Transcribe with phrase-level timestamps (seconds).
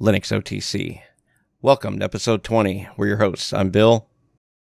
[0.00, 1.02] Linux OTC.
[1.60, 2.88] Welcome to episode 20.
[2.96, 3.52] We're your hosts.
[3.52, 4.08] I'm Bill.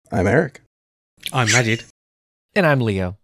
[0.09, 0.61] I'm Eric.
[1.33, 1.83] I'm Majid.
[2.55, 3.17] And I'm Leo.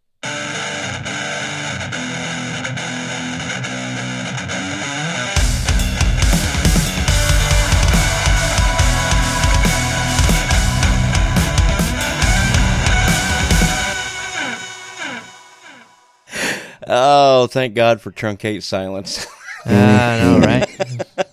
[16.86, 19.26] Oh, thank God for truncate silence.
[19.66, 21.28] I know, right?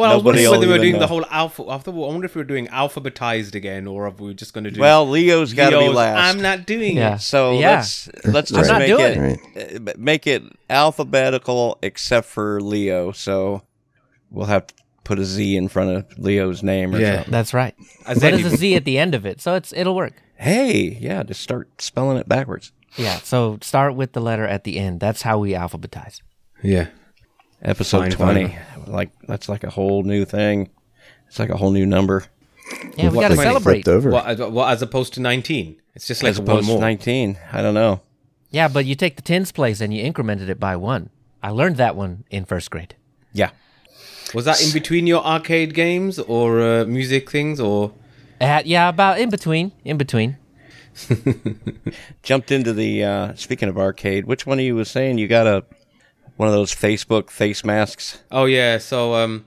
[0.00, 0.98] Well, I was Nobody wondering will whether we were doing know.
[1.00, 1.62] the whole alpha.
[1.68, 4.52] I, thought, I wonder if we were doing alphabetized again, or if we were just
[4.54, 4.80] going to do.
[4.80, 6.18] well, Leo's got to be last.
[6.36, 7.14] I'm not doing Yeah.
[7.16, 7.20] it.
[7.20, 7.76] So Yeah.
[7.76, 13.12] let's let's just I'm make doing it uh, make it alphabetical except for Leo.
[13.12, 13.62] So
[14.30, 14.74] we'll have to
[15.04, 17.16] put a Z in front of Leo's name or Yeah.
[17.16, 17.32] something.
[17.32, 17.74] That's right.
[18.06, 20.14] As But any- there's a Z at the end of it, so it's it'll work.
[20.36, 22.72] Hey, yeah, just start spelling it backwards.
[22.96, 23.18] Yeah.
[23.18, 24.98] So start with the letter at the end.
[25.00, 26.20] That's how we alphabetize.
[26.62, 26.86] yeah.
[27.62, 28.58] Episode Fine, twenty, fine.
[28.86, 30.70] like that's like a whole new thing.
[31.28, 32.24] It's like a whole new number
[32.96, 33.84] Yeah, we What- got to celebrate.
[33.84, 34.10] Flipped over.
[34.10, 35.76] What, as- what as opposed to 19?
[35.94, 37.36] It's just like as one opposed to nineteen.
[37.52, 38.00] I don't know.
[38.50, 41.10] Yeah, but you take the tens place and you incremented it by one.
[41.42, 42.94] I learned that one in first grade.
[43.32, 43.50] Yeah,
[44.34, 47.92] Was that in between your arcade games or uh, music things or?
[48.40, 49.72] Uh, yeah, about in between.
[49.84, 50.36] In between.
[52.22, 53.04] jumped into the.
[53.04, 55.64] uh Speaking of arcade, which one of you was saying you got a
[56.40, 58.18] one of those Facebook face masks?
[58.30, 59.44] Oh yeah, so um,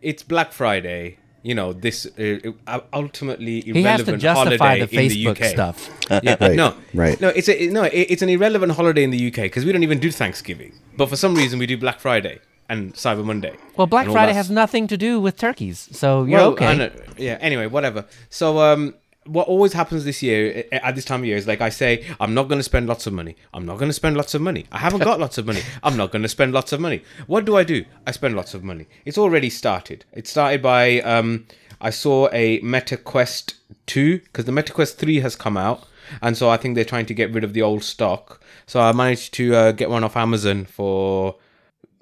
[0.00, 1.16] it's Black Friday.
[1.42, 5.44] You know this uh, ultimately He has irrelevant to justify holiday the in the UK.
[5.46, 5.90] stuff.
[6.22, 7.20] Yeah, Right, no, right.
[7.20, 9.98] No, it's a no, it's an irrelevant holiday in the UK because we don't even
[9.98, 13.56] do Thanksgiving, but for some reason we do Black Friday and Cyber Monday.
[13.76, 16.66] Well, Black Friday that has nothing to do with turkeys, so you're Well, okay.
[16.66, 17.38] I know- yeah.
[17.40, 18.04] Anyway, whatever.
[18.28, 18.94] So, um,
[19.32, 22.34] what always happens this year at this time of year is like I say, I'm
[22.34, 23.36] not going to spend lots of money.
[23.54, 24.66] I'm not going to spend lots of money.
[24.72, 25.62] I haven't got lots of money.
[25.82, 27.02] I'm not going to spend lots of money.
[27.26, 27.84] What do I do?
[28.06, 28.86] I spend lots of money.
[29.04, 30.04] It's already started.
[30.12, 31.46] It started by um,
[31.80, 33.54] I saw a Meta Quest
[33.86, 35.86] two because the Meta Quest three has come out.
[36.20, 38.42] And so I think they're trying to get rid of the old stock.
[38.66, 41.36] So I managed to uh, get one off Amazon for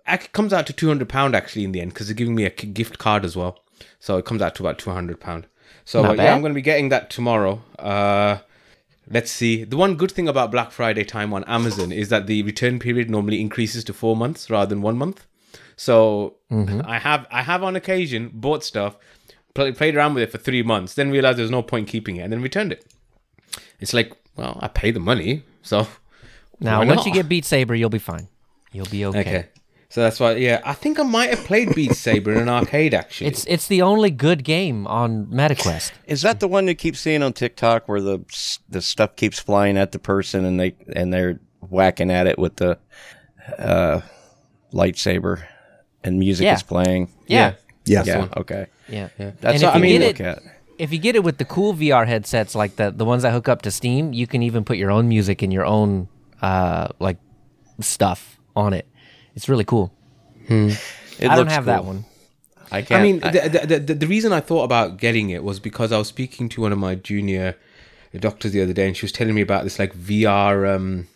[0.07, 2.45] it comes out to two hundred pound actually in the end because they're giving me
[2.45, 3.59] a gift card as well.
[4.01, 5.47] So it comes out to about two hundred pound.
[5.89, 6.35] So uh, yeah.
[6.35, 7.63] I'm going to be getting that tomorrow.
[7.79, 8.41] Uh,
[9.11, 9.65] let's see.
[9.65, 13.09] The one good thing about Black Friday time on Amazon is that the return period
[13.09, 15.27] normally increases to four months rather than one month.
[15.77, 16.35] So
[16.85, 18.97] I have I have on occasion bought stuff,
[19.55, 22.21] pl- played around with it for three months, then realized there's no point keeping it,
[22.21, 22.85] and then returned it.
[23.81, 25.87] It's like, well, I paid the money, so
[26.61, 27.07] now, once not?
[27.07, 28.29] you get Beat Saber, you'll be fine.
[28.73, 29.21] You'll be okay.
[29.21, 29.49] Okay.
[29.91, 32.93] So that's why, yeah, I think I might have played Beat Saber in an arcade
[32.93, 33.29] actually.
[33.29, 35.93] It's it's the only good game on MetaQuest.
[36.07, 38.21] Is that the one you keep seeing on TikTok where the
[38.69, 42.57] the stuff keeps flying at the person and they and they're whacking at it with
[42.57, 42.79] the
[43.59, 44.01] uh,
[44.73, 45.43] lightsaber
[46.05, 46.55] and music Yeah.
[46.57, 47.09] is playing?
[47.27, 47.55] Yeah.
[47.87, 48.07] Yes.
[48.07, 48.29] Yeah.
[48.37, 48.67] Okay.
[48.89, 49.09] Yeah.
[49.19, 49.31] yeah.
[49.41, 50.01] That's and if what I you mean.
[50.01, 50.43] get Look it, at.
[50.79, 53.49] if you get it with the cool VR headsets like the the ones that hook
[53.49, 56.09] up to Steam, you can even put your own music and your own
[56.43, 57.17] uh like
[57.81, 58.87] stuff on it.
[59.39, 59.93] It's really cool.
[60.49, 60.81] It
[61.21, 62.05] I don't looks have that one.
[62.73, 63.01] I can't.
[63.01, 65.93] I mean, I- the, the, the, the reason I thought about getting it was because
[65.93, 67.55] I was speaking to one of my junior
[68.19, 70.75] doctors the other day, and she was telling me about this like VR.
[70.75, 71.07] Um,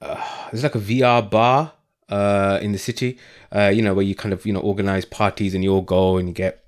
[0.00, 1.72] uh, there's like a VR bar
[2.08, 3.18] uh, in the city,
[3.54, 6.16] uh, you know, where you kind of you know organize parties and you all go
[6.16, 6.64] and you get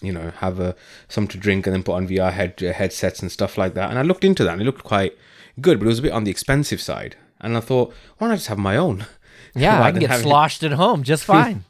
[0.00, 0.76] you know have a
[1.08, 3.90] some to drink and then put on VR head headsets and stuff like that.
[3.90, 5.18] And I looked into that, and it looked quite
[5.60, 7.16] good, but it was a bit on the expensive side.
[7.40, 9.06] And I thought, why not just have my own?
[9.54, 11.64] Yeah, I Rather can get having- sloshed at home just fine.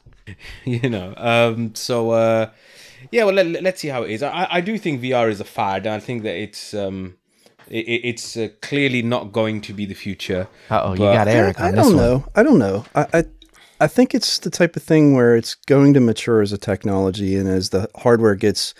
[0.65, 2.49] you know um so uh
[3.11, 5.45] yeah well let, let's see how it is i i do think vr is a
[5.45, 7.15] fad and i think that it's um
[7.69, 11.61] it, it- it's uh, clearly not going to be the future Uh-oh, you got Eric
[11.61, 12.05] I on this don't one.
[12.06, 12.25] know.
[12.34, 12.84] I don't know.
[12.95, 13.25] I, I
[13.81, 17.37] I think it's the type of thing where it's going to mature as a technology,
[17.37, 18.72] and as the hardware gets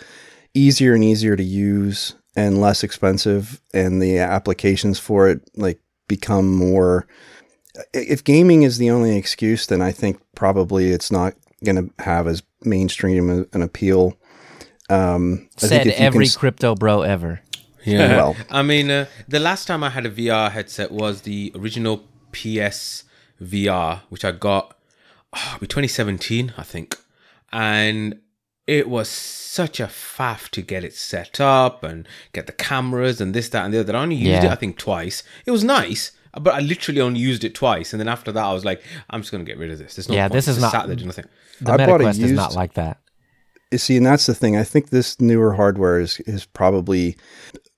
[0.53, 6.49] easier and easier to use and less expensive, and the applications for it like become
[6.51, 7.05] more.
[7.93, 12.27] If gaming is the only excuse, then I think probably it's not going to have
[12.27, 14.17] as mainstream an appeal.
[14.89, 17.41] Um, I think Said if you can every crypto bro ever.
[17.83, 21.51] yeah Well- i mean uh, the last time i had a vr headset was the
[21.55, 23.03] original ps
[23.41, 24.75] vr which i got
[25.33, 26.97] oh, 2017 i think
[27.51, 28.19] and
[28.67, 33.33] it was such a faff to get it set up and get the cameras and
[33.35, 33.95] this, that, and the other.
[33.95, 34.45] I only used Yeah.
[34.45, 35.21] it, I think, twice.
[35.45, 37.93] It was nice, but I literally only used it twice.
[37.93, 39.95] And then after that, I was like, I'm just going to get rid of this.
[39.95, 40.33] There's no Yeah, point.
[40.33, 41.25] this is just not- sat there doing nothing.
[41.61, 42.99] The I bought a MetaQuest is not like that.
[43.71, 44.55] You see, and that's the thing.
[44.55, 47.17] I think this newer hardware is is probably.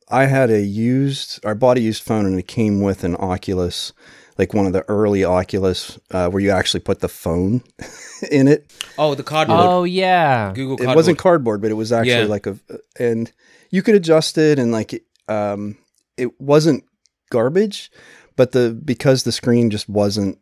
[0.09, 3.91] I had a used, I bought a used phone, and it came with an Oculus
[4.37, 7.63] like one of the early Oculus uh, where you actually put the phone
[8.31, 8.71] in it.
[8.97, 9.59] Oh, the cardboard.
[9.59, 10.51] Oh yeah.
[10.53, 12.25] Google It wasn't cardboard, but it was actually Yeah.
[12.25, 12.57] like a,
[12.99, 13.31] and
[13.71, 15.77] you could adjust it and like, um,
[16.17, 16.83] it wasn't
[17.31, 17.89] garbage,
[18.37, 20.39] but the because the screen just wasn't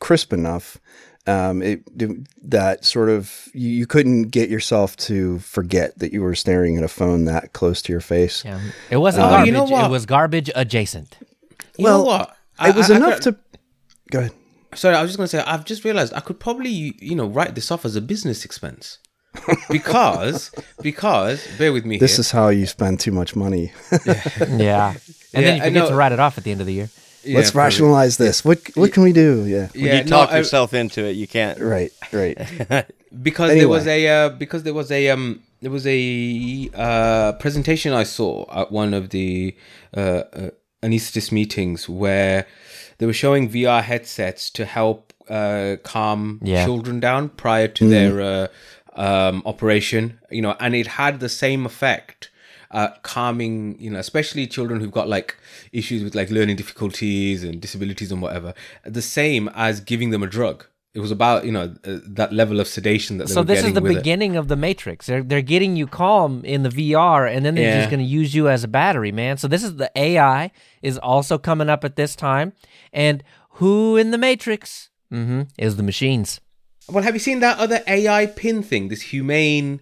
[0.00, 0.78] crisp enough,
[1.28, 1.82] um, it
[2.42, 6.82] that sort of you, you couldn't get yourself to forget that you were staring at
[6.82, 8.44] a phone that close to your face.
[8.44, 8.60] Yeah.
[8.90, 9.46] It wasn't Oh, garbage.
[9.46, 9.84] you know what?
[9.84, 11.16] It was garbage adjacent.
[11.76, 12.36] You well, know what?
[12.58, 13.36] I- It was I- I enough could- to.
[14.10, 14.32] Go ahead.
[14.74, 17.26] Sorry, I was just going to say, I've just realized I could probably, you know,
[17.26, 18.98] write this off as a business expense.
[19.70, 20.50] because,
[20.82, 22.20] because, bear with me This here.
[22.20, 23.72] is how you spend too much money.
[23.92, 24.94] Yeah.
[25.34, 26.72] And Yeah, then you I forget to write it off at the end of the
[26.72, 26.88] year.
[27.28, 27.64] Yeah, Let's probably.
[27.66, 28.44] rationalize this.
[28.44, 29.44] What what can we do?
[29.46, 29.68] Yeah.
[29.74, 31.58] When Yeah, you talk no, I- yourself into it, you can't.
[31.60, 31.92] Right.
[32.12, 32.36] Right.
[33.28, 37.92] because there was a uh, because there was a um there was a uh, presentation
[37.92, 39.56] I saw at one of the
[39.96, 40.50] uh, uh,
[40.82, 42.46] anesthetist meetings where
[42.98, 46.64] they were showing VR headsets to help uh, calm Yeah.
[46.64, 48.46] children down prior to their uh,
[48.94, 50.18] um, operation.
[50.30, 52.30] You know, and it had the same effect.
[52.70, 55.36] Uh, calming, you know, especially children who've got like
[55.72, 58.52] issues with like learning difficulties and disabilities and whatever,
[58.84, 60.66] the same as giving them a drug.
[60.94, 63.80] It was about you know uh, that level of sedation that So this is the
[63.80, 63.96] with it.
[63.98, 65.06] beginning of the Matrix.
[65.06, 67.78] They're they're getting you calm in the VR, and then they're Yeah.
[67.78, 69.36] just going to use you as a battery, man.
[69.38, 70.50] So this is the AI
[70.82, 72.52] is also coming up at this time,
[72.92, 73.22] and
[73.52, 76.40] who in the Matrix hmm is the machines.
[76.90, 78.88] Well, have you seen that other AI pin thing?
[78.88, 79.80] This humane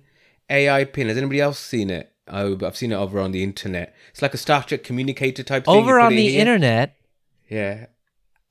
[0.51, 1.09] AI pin.
[1.09, 2.13] Has anybody else seen it?
[2.29, 3.95] Oh, but I've seen it over on the internet.
[4.11, 5.75] It's like a Star Trek communicator type thing.
[5.75, 6.41] Over on the here.
[6.41, 6.97] internet,
[7.49, 7.87] Yeah.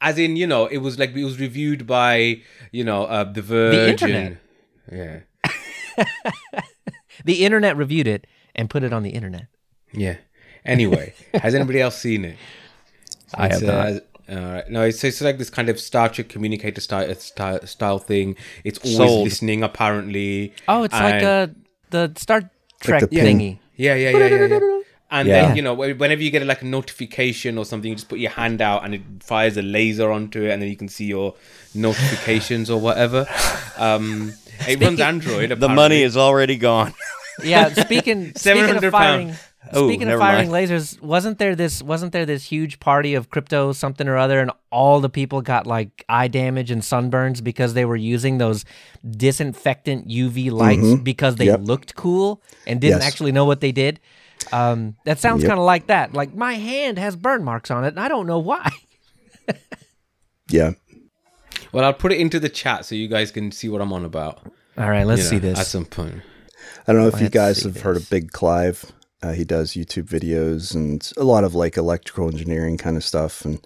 [0.02, 2.42] As in, you know, it was like it was reviewed by,
[2.72, 3.90] you know, uh, the Verge.
[4.04, 4.38] internet.
[4.92, 5.20] yeah.
[7.26, 9.48] the internet reviewed it and put it on the internet.
[9.94, 10.18] Yeah.
[10.66, 12.38] Anyway, has anybody else seen it?
[13.34, 13.88] I have It's, not.
[13.88, 14.00] uh,
[14.30, 14.70] all right.
[14.70, 18.36] No, it's, it's like this kind of Star Trek communicator style style, style thing.
[18.64, 19.24] It's always Sold.
[19.26, 20.54] listening, apparently.
[20.68, 21.48] Oh, it's like and- uh,
[21.92, 22.50] the Star
[22.82, 23.38] Trek the pin.
[23.40, 23.60] thingy.
[23.76, 24.60] Yeah, yeah, yeah, yeah, yeah.
[25.12, 25.48] And Yeah.
[25.48, 28.32] then you know, whenever you get like a notification or something, you just put your
[28.32, 31.36] hand out and it fires a laser onto it, and then you can see your
[31.74, 33.28] notifications or whatever.
[33.78, 34.34] Um,
[34.68, 35.52] it runs Android.
[35.60, 36.94] The money is already gone.
[37.44, 39.36] Yeah, speaking speaking £700 firing,
[39.74, 40.70] Oh, speaking of firing mind.
[40.70, 44.52] lasers, wasn't there this wasn't there this huge party of crypto something or other, and
[44.72, 48.64] all the people got like eye damage and sunburns because they were using those
[49.10, 51.62] disinfectant UV lights because they Yep.
[51.64, 53.08] looked cool and didn't Yes.
[53.08, 54.00] actually know what they did.
[54.52, 55.50] Um, that sounds Yep.
[55.50, 56.14] kind of like that.
[56.14, 58.70] Like my hand has burn marks on it, and I don't know why.
[60.50, 60.74] Yeah.
[61.72, 64.06] Well, I'll put it into the chat so you guys can see what I'm on
[64.06, 64.40] about.
[64.78, 65.68] All right, let's you know, see at this.
[65.68, 66.22] some point.
[66.88, 68.10] I don't know if you Let's guys see have heard of.
[68.10, 68.86] Big Clive.
[69.26, 73.44] Uh, he does YouTube videos and a lot of like electrical engineering kind of stuff.
[73.44, 73.66] And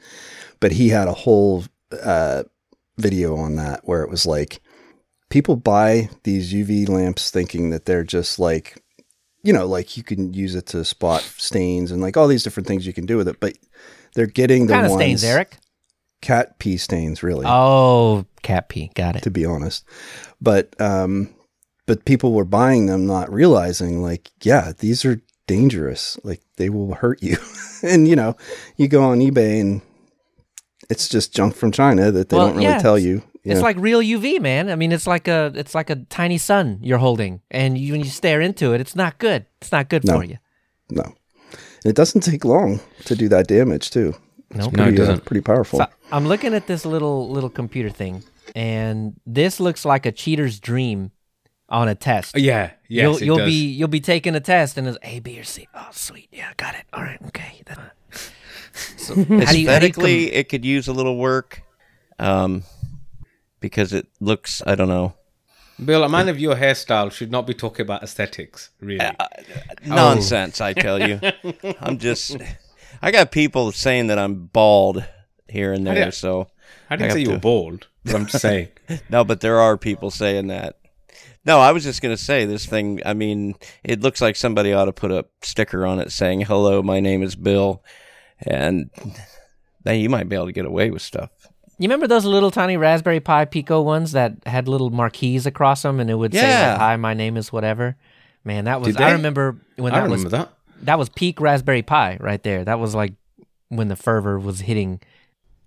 [0.62, 1.66] but he had a whole
[2.02, 2.44] uh,
[2.98, 4.62] video on that where it was like
[5.30, 8.82] people buy these UV lamps thinking that they're just like
[9.44, 12.68] you know like you can use it to spot stains and like all these different
[12.68, 13.40] things you can do with it.
[13.40, 13.58] But
[14.16, 15.58] they're getting the kind of stains, Eric.
[16.22, 18.92] cat pee stains really Oh, cat pee.
[18.96, 19.24] Got it.
[19.24, 19.84] to be honest.
[20.42, 21.34] But um
[21.86, 26.18] but people were buying them not realizing like yeah, these are dangerous.
[26.24, 27.38] Like they will hurt you.
[27.84, 28.36] and you know,
[28.78, 29.82] you go on eBay and
[30.90, 33.16] it's just junk from China that they Well, don't really yeah, tell you.
[33.44, 33.62] you It's know.
[33.70, 34.70] like real UV, man.
[34.70, 38.02] I mean, it's like a it's like a tiny sun you're holding, and you, when
[38.02, 39.46] you stare into it, it's not good.
[39.62, 40.18] It's not good No.
[40.18, 40.38] for you.
[40.90, 41.04] no.
[41.84, 44.14] And it doesn't take long to do that damage too.
[44.14, 44.20] Nope.
[44.52, 45.26] It's No, it pretty, uh, doesn't.
[45.26, 45.80] pretty powerful.
[45.80, 48.24] So I'm looking at this little little computer thing,
[48.56, 51.12] and this looks like a cheater's dream
[51.70, 52.38] on a test.
[52.38, 53.46] Yeah, yes, you'll it you'll does.
[53.48, 55.68] be you'll be taking a test, and it's A, B, or C.
[55.74, 56.84] Oh, sweet, yeah, got it.
[56.94, 57.62] All right, okay.
[57.66, 57.94] That-
[58.98, 61.64] So how you, how do you Aesthetically, com- it could use a little work,
[62.20, 62.64] um,
[63.60, 64.62] because it looks.
[64.66, 65.14] I don't know.
[65.84, 69.00] Bill, a man of your hairstyle should not be talking about aesthetics, really.
[69.00, 69.14] Uh,
[69.86, 71.20] Nonsense, I tell you.
[71.82, 72.36] I'm just.
[73.02, 75.06] I got people saying that I'm bald
[75.48, 76.48] here and there, didn't- so
[76.90, 78.70] I didn't have say you to- were bald, but I'm just saying.
[79.10, 80.79] no, but there are people saying that.
[81.50, 83.02] No, I was just gonna say this thing.
[83.08, 86.84] I mean, it looks like somebody ought to put a sticker on it saying "Hello,
[86.84, 87.84] my name is Bill,"
[88.46, 88.92] and
[89.84, 91.32] then you might be able to get away with stuff.
[91.80, 96.00] You remember those little tiny Raspberry Pi Pico ones that had little marquees across them,
[96.00, 97.96] and it would say, like, "Hi, my name is whatever."
[98.44, 98.96] Man, that was.
[98.96, 99.16] Did I they?
[99.16, 100.50] remember when I that was that.
[100.84, 102.64] that was peak Raspberry Pi right there.
[102.64, 103.14] That was like
[103.70, 105.00] when the fervor was hitting.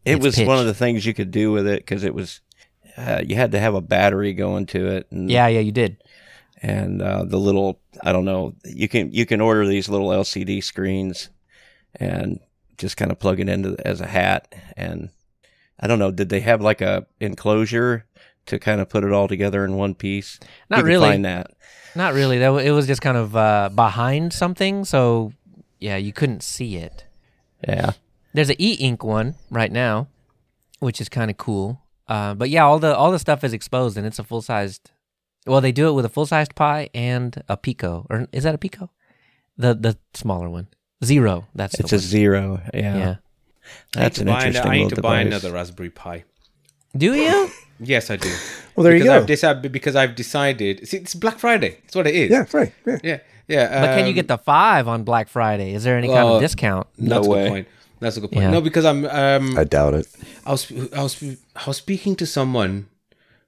[0.04, 2.40] It Its was one of the things you could do with it because it was.
[2.96, 5.96] Uh, you had to have a battery going to it, and Yeah, yeah, you did.
[6.62, 10.62] and uh, the little I don't know you can you can order these little LCD
[10.62, 11.30] screens
[11.96, 12.38] and
[12.78, 15.10] just kind of plug it into as a hat and
[15.80, 16.10] I don't know.
[16.12, 18.06] Did they have like a enclosure
[18.46, 20.38] to kind of put it all together in one piece?
[20.70, 21.08] Not You really.
[21.08, 21.50] Find that.
[21.96, 22.38] Not really.
[22.38, 25.32] That it was just kind of uh, behind something, so
[25.80, 27.04] yeah, you couldn't see it.
[27.66, 27.92] Yeah.
[28.32, 30.06] There's an e-ink one right now,
[30.78, 31.81] which is kind of cool.
[32.08, 34.90] Uh, but yeah, all the all the stuff is exposed, and it's a full sized.
[35.46, 38.54] Well, they do it with a full sized Pi and a pico, or is that
[38.54, 38.90] a pico?
[39.56, 40.68] The the smaller one,
[41.04, 41.46] zero.
[41.54, 42.60] That's It's the a zero.
[42.74, 42.96] Yeah.
[42.96, 43.14] yeah.
[43.92, 46.24] That's an need buy, interesting I need little to buy another Raspberry Pi.
[46.96, 47.48] Do you?
[47.80, 48.30] Yes, I do.
[48.74, 49.20] Well, there you because go.
[49.20, 50.88] I've decided because I've decided.
[50.88, 51.76] See, it's Black Friday.
[51.84, 52.30] It's what it is.
[52.30, 52.72] yeah, right.
[52.86, 52.98] Yeah.
[53.02, 53.80] yeah, yeah.
[53.82, 55.74] But can you um, get the five on Black Friday?
[55.74, 56.86] Is there any kind of discount?
[56.96, 57.42] No That's a way.
[57.42, 57.68] good point.
[58.00, 58.44] That's a good point.
[58.44, 58.50] Yeah.
[58.50, 59.04] No, because I'm.
[59.04, 60.06] Um, I doubt it.
[60.46, 61.22] I was I was
[61.56, 62.88] I was speaking to someone,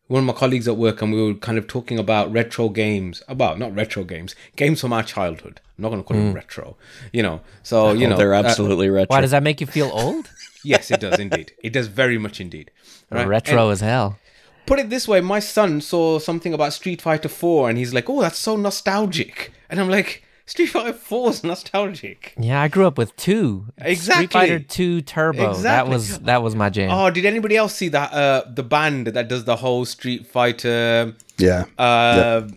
[0.09, 3.23] one of my colleagues at work, and we were kind of talking about retro games.
[3.29, 5.61] About not retro games, games from our childhood.
[5.79, 6.77] I'm not going to call them retro.
[7.13, 9.15] You know, so you Oh, know they're uh, absolutely retro.
[9.15, 10.31] Why does that make you feel old?
[10.65, 11.53] yes, it does indeed.
[11.63, 12.71] It does very much indeed.
[13.11, 13.27] Right?
[13.27, 14.19] Retro And as hell.
[14.67, 18.09] put it this way: my son saw something about Street Fighter Four, and he's like,
[18.11, 20.23] "Oh, that's so nostalgic," and I'm like.
[20.47, 22.35] Street Fighter 4 is nostalgic.
[22.39, 23.67] Yeah, I grew up with two.
[23.79, 24.27] Exactly.
[24.27, 25.55] Street Fighter Two Turbo.
[25.55, 26.91] That was that was my jam.
[26.91, 28.13] Oh, did anybody else see that?
[28.13, 31.15] Uh, the band that does the whole Street Fighter.
[31.39, 31.65] Yeah.
[31.79, 32.49] Uh,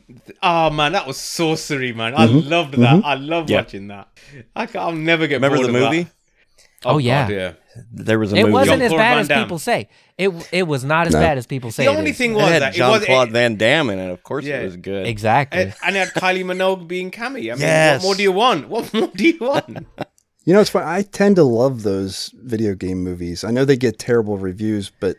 [0.44, 2.14] Oh man, that was sorcery, man.
[2.14, 2.50] I Mm-hmm.
[2.50, 3.06] loved that.
[3.06, 3.58] I love Yeah.
[3.58, 4.08] watching that.
[4.56, 6.08] I can, I'll never get Remember bored the of that.
[6.94, 6.96] Movie?
[6.96, 7.28] Oh, yeah.
[7.28, 7.54] God, yeah.
[7.92, 8.54] There was a it movie.
[8.54, 9.44] wasn't as Jean-Claude bad Van as Damme.
[9.44, 9.90] people say.
[10.18, 11.20] It it was not as No.
[11.20, 11.86] bad as people say.
[11.86, 12.18] The it only is.
[12.18, 14.10] thing It was had that it Jean was Claude it, Van Damme in it.
[14.10, 14.62] Of course, Yeah.
[14.62, 15.06] it was good.
[15.06, 15.62] exactly.
[15.62, 17.52] and, and it had Kylie Minogue being Cammy.
[17.52, 18.02] I mean, Yes.
[18.02, 18.68] what more do you want?
[18.70, 19.86] What more do you want?
[20.46, 20.84] You know, it's fun.
[20.84, 23.44] I tend to love those video game movies.
[23.44, 25.18] I know they get terrible reviews, but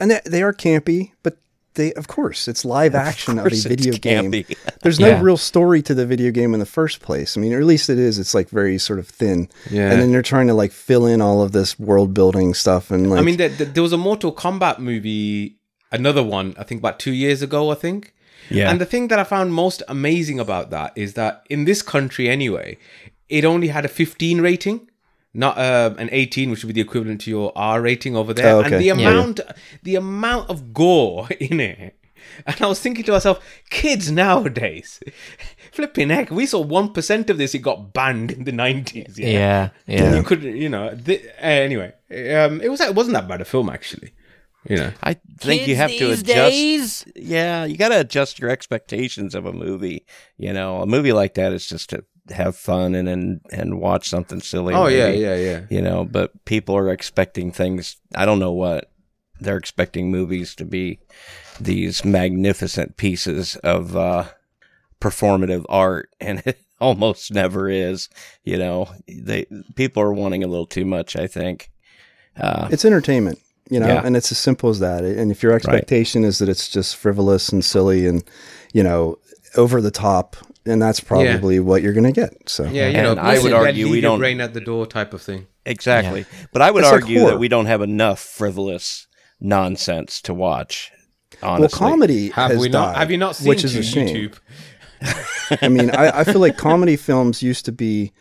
[0.00, 1.12] and they, they are campy.
[1.22, 1.36] But
[1.74, 4.44] they, of course, it's live action of, course a it's video game.
[4.82, 5.20] There's no Yeah.
[5.22, 7.36] real story to the video game in the first place.
[7.36, 8.18] I mean, or at least it is.
[8.18, 9.48] It's like very sort of thin.
[9.70, 9.90] Yeah.
[9.90, 13.08] And then they're trying to like fill in all of this world building stuff and
[13.10, 13.20] like.
[13.20, 15.56] I mean, there, there there was a Mortal Kombat movie,
[15.90, 18.12] another one, I think about two years ago, I think.
[18.50, 18.70] Yeah.
[18.70, 22.28] And the thing that I found most amazing about that is that in this country,
[22.28, 22.76] anyway,
[23.28, 24.90] it only had a 15 rating,
[25.34, 28.54] not uh, an 18, which would be the equivalent to your R rating over there.
[28.56, 28.78] Oh, And okay.
[28.78, 28.92] the Yeah.
[29.10, 29.40] amount,
[29.82, 31.96] the amount of gore in it.
[32.46, 35.00] And I was thinking to myself, kids nowadays,
[35.72, 37.54] flipping heck, we saw one percent of this.
[37.54, 39.18] It got banned in the nineties.
[39.18, 40.14] yeah, yeah.
[40.16, 40.94] you could, you know.
[40.94, 44.12] Th- uh, anyway, um, it was it wasn't that bad a film actually.
[44.68, 46.24] You know, I think you Kids have to adjust.
[46.24, 47.04] days?
[47.16, 50.06] Yeah, you got to adjust your expectations of a movie.
[50.38, 54.08] You know, a movie like that is just to have fun and and, and watch
[54.08, 54.74] something silly.
[54.74, 55.60] Oh yeah, maybe, yeah, yeah.
[55.70, 57.96] You know, but people are expecting things.
[58.14, 58.90] I don't know what
[59.40, 61.00] they're expecting movies to be.
[61.60, 64.24] These magnificent pieces of uh,
[65.00, 68.08] performative art, and it almost never is.
[68.44, 71.16] You know, they people are wanting a little too much.
[71.16, 71.70] I think.
[72.40, 73.38] Uh, it's entertainment,
[73.68, 74.00] you know, Yeah.
[74.06, 75.04] and it's as simple as that.
[75.04, 78.24] And if your expectation is that it's just frivolous and silly and,
[78.72, 79.18] you know,
[79.56, 82.48] over the top, and that's probably what you're going to get.
[82.48, 84.86] So, Yeah, you And know, I would argue we your don't- brain at the door
[84.86, 85.46] type of thing.
[85.66, 86.24] Exactly.
[86.52, 87.32] But I would It's argue horror.
[87.32, 89.06] that we don't have enough frivolous
[89.40, 90.90] nonsense to watch.
[91.42, 91.78] Honestly.
[91.80, 92.92] well, comedy Have has we not?
[92.92, 94.08] died, Have you not seen which is a shame.
[94.30, 95.60] YouTube?
[95.62, 98.12] I mean, I, I feel like comedy films used to be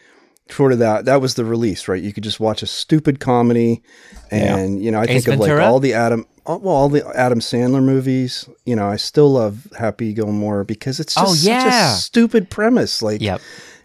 [0.50, 1.05] sort of that.
[1.05, 2.01] That was the release, right?
[2.01, 3.83] You could just watch a stupid comedy,
[4.31, 7.05] and you know, I Ace think of like all the Adam, all- well, all the
[7.15, 8.48] Adam Sandler movies.
[8.65, 12.50] You know, I still love Happy Gilmore because it's oh, just Oh, such a stupid
[12.50, 13.01] premise.
[13.01, 13.41] Like, Yep.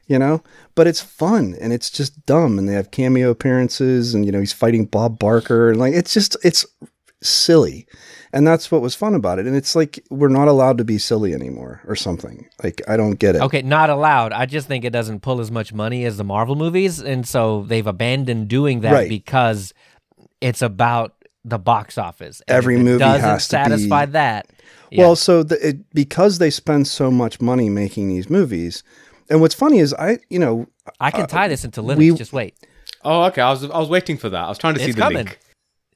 [0.06, 0.42] you know,
[0.74, 4.40] but it's fun and it's just dumb, and they have cameo appearances, and you know,
[4.40, 6.64] he's fighting Bob Barker, and like it's just it's
[7.22, 7.86] silly.
[8.32, 9.46] And that's what was fun about it.
[9.46, 12.46] And it's like we're not allowed to be silly anymore or something.
[12.62, 13.40] Like I don't get it.
[13.42, 14.32] Okay, not allowed.
[14.32, 17.62] I just think it doesn't pull as much money as the Marvel movies, and so
[17.62, 19.08] they've abandoned doing that Right.
[19.08, 19.72] because
[20.42, 21.14] it's about
[21.48, 22.42] the box office.
[22.48, 24.50] And Every if it movie doesn't has to satisfy be- that.
[24.90, 24.98] yeah.
[25.04, 28.82] Well, so the, it, because they spend so much money making these movies,
[29.30, 30.66] and what's funny is I, you know,
[31.00, 31.96] I can uh, tie this into Linux.
[31.98, 32.54] we- just wait.
[33.04, 33.40] Oh, okay.
[33.42, 34.42] I was I was waiting for that.
[34.44, 35.16] I was trying to see the coming.
[35.26, 35.38] link.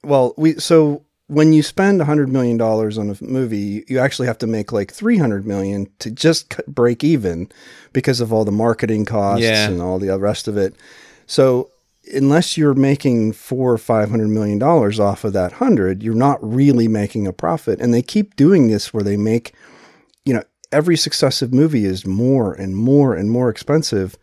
[0.05, 4.27] well, we so when you spend a hundred million dollars on a movie, you actually
[4.29, 7.49] have to make like three hundred million to just break even
[7.93, 9.69] because of all the marketing costs Yeah.
[9.69, 10.75] and all the uh, rest of it.
[11.27, 11.71] So
[12.13, 16.39] unless you're making four or five hundred million dollars off of that hundred, you're not
[16.43, 17.81] really making a profit.
[17.81, 19.55] And they keep doing this where they make,
[20.25, 24.17] you know, every successive movie is more and more and more expensive,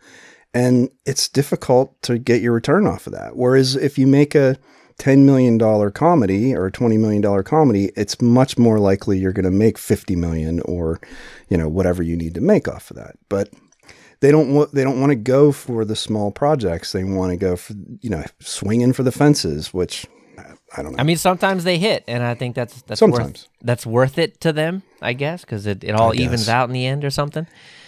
[0.54, 3.36] and it's difficult to get your return off of that.
[3.36, 4.56] Whereas if you make a
[4.98, 5.58] $10 million
[5.92, 10.16] comedy or a $20 million comedy, it's much more likely you're going to make 50
[10.16, 11.00] million or,
[11.48, 13.16] you know, whatever you need to make off of that.
[13.28, 13.50] But
[14.20, 16.92] they don't want, they don't want to go for the small projects.
[16.92, 20.06] They want to go for, you know, swinging for the fences, which
[20.76, 20.98] I don't know.
[20.98, 23.42] I mean, sometimes they hit, and I think that's that's Sometimes.
[23.44, 26.72] worth, that's worth it to them, I guess, because it, it all evens out in
[26.74, 27.46] the end or something.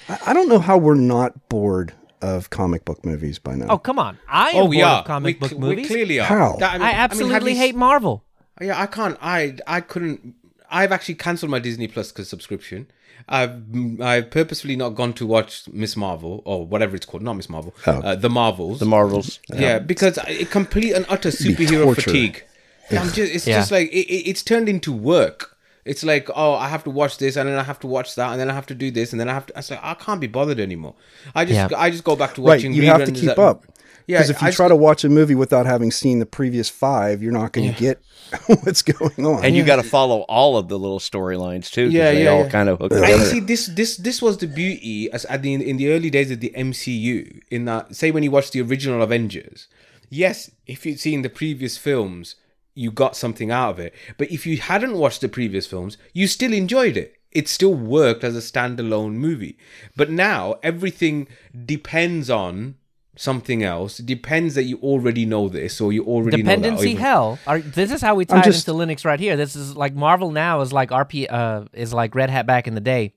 [0.09, 3.67] I, I don't know how we're not bored of comic book movies by now.
[3.71, 4.99] Oh come on, I am Oh, bored we are.
[5.01, 5.87] of comic we, book cl- we movies.
[5.89, 6.25] clearly are.
[6.27, 6.57] How?
[6.59, 8.25] That- I mean, have absolutely you hate s- Marvel.
[8.61, 9.17] Yeah, I can't.
[9.23, 10.35] I I couldn't.
[10.71, 12.87] I've actually cancelled my Disney Plus subscription.
[13.29, 13.63] I've
[14.01, 17.75] I've purposefully not gone to watch Miss Marvel or whatever it's called, not Miss Marvel,
[17.87, 17.93] Oh.
[18.01, 18.79] uh, the Marvels.
[18.81, 19.39] The Marvels.
[19.55, 22.45] yeah, because it complete and utter superhero fatigue.
[22.91, 23.59] I'm just, it's Yeah.
[23.59, 25.57] just like it, it- it's turned into work.
[25.85, 28.31] It's like, oh, I have to watch this, and then I have to watch that,
[28.33, 29.57] and then I have to do this, and then I have to.
[29.57, 30.95] I like, I can't be bothered anymore.
[31.35, 31.79] I just, Yeah.
[31.79, 32.75] I just go back to right, watching.
[32.75, 33.65] you have to keep that- up.
[34.07, 36.27] Yeah, Because if you I try just- to watch a movie without having seen the
[36.27, 38.03] previous five, you're not going to get
[38.47, 39.45] what's going on.
[39.45, 41.91] And you got to follow all of the little storylines too.
[41.91, 42.51] Yeah, they yeah, all yeah.
[42.51, 45.55] kind of hook And you see, this this this was the beauty as at the
[45.55, 47.41] in the early days of the MCU.
[47.51, 49.69] In that, say when you watch the original Avengers,
[50.09, 52.37] yes, if you'd seen the previous films,
[52.75, 53.95] you got something out of it.
[54.17, 57.17] But if you hadn't watched the previous films, you still enjoyed it.
[57.33, 59.57] It still worked as a standalone movie.
[59.97, 61.29] But now everything
[61.67, 62.75] depends on
[63.21, 64.01] something else.
[64.01, 66.57] It depends that you already know this or you already know that.
[66.57, 67.39] Dependency even- hell.
[67.47, 69.37] Are, this is how we tie just- it into Linux right here.
[69.37, 72.75] This is like Marvel now is like RP uh, is like Red Hat back in
[72.75, 73.13] the day,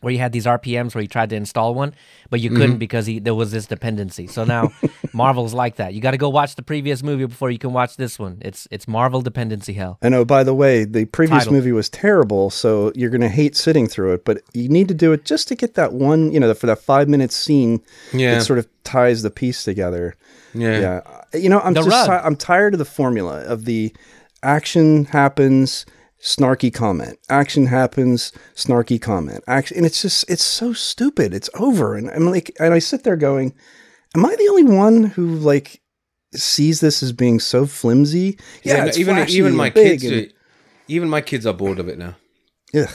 [0.00, 1.94] where you had these RPMs where you tried to install one,
[2.30, 2.58] but you Mm-hmm.
[2.60, 4.26] couldn't because he, there was this dependency.
[4.26, 4.72] So now
[5.12, 5.92] Marvel's like that.
[5.94, 8.38] You got to go watch the previous movie before you can watch this one.
[8.40, 9.98] It's it's Marvel dependency hell.
[10.02, 11.52] And oh, by the way, the previous Title.
[11.52, 14.24] movie was terrible, so you're going to hate sitting through it.
[14.24, 16.78] But you need to do it just to get that one, you know, for that
[16.78, 17.82] five minute scene.
[18.12, 18.38] Yeah.
[18.38, 20.16] It sort of ties the piece together.
[20.54, 20.80] Yeah.
[21.32, 21.38] Yeah.
[21.38, 23.94] You know, I'm The just ti- I'm tired of the formula of the
[24.42, 25.86] action happens,
[26.22, 27.18] snarky comment.
[27.28, 29.42] Action happens, snarky comment.
[29.46, 31.34] Action, and it's just it's so stupid.
[31.34, 33.54] It's over, and I'm like, and I sit there going,
[34.16, 35.80] "Am I the only one who like
[36.34, 40.18] sees this as being so flimsy?" Yeah, no, it's even even my kids, and- do
[40.18, 40.32] it.
[40.88, 42.16] even my kids are bored of it now.
[42.74, 42.88] Ugh.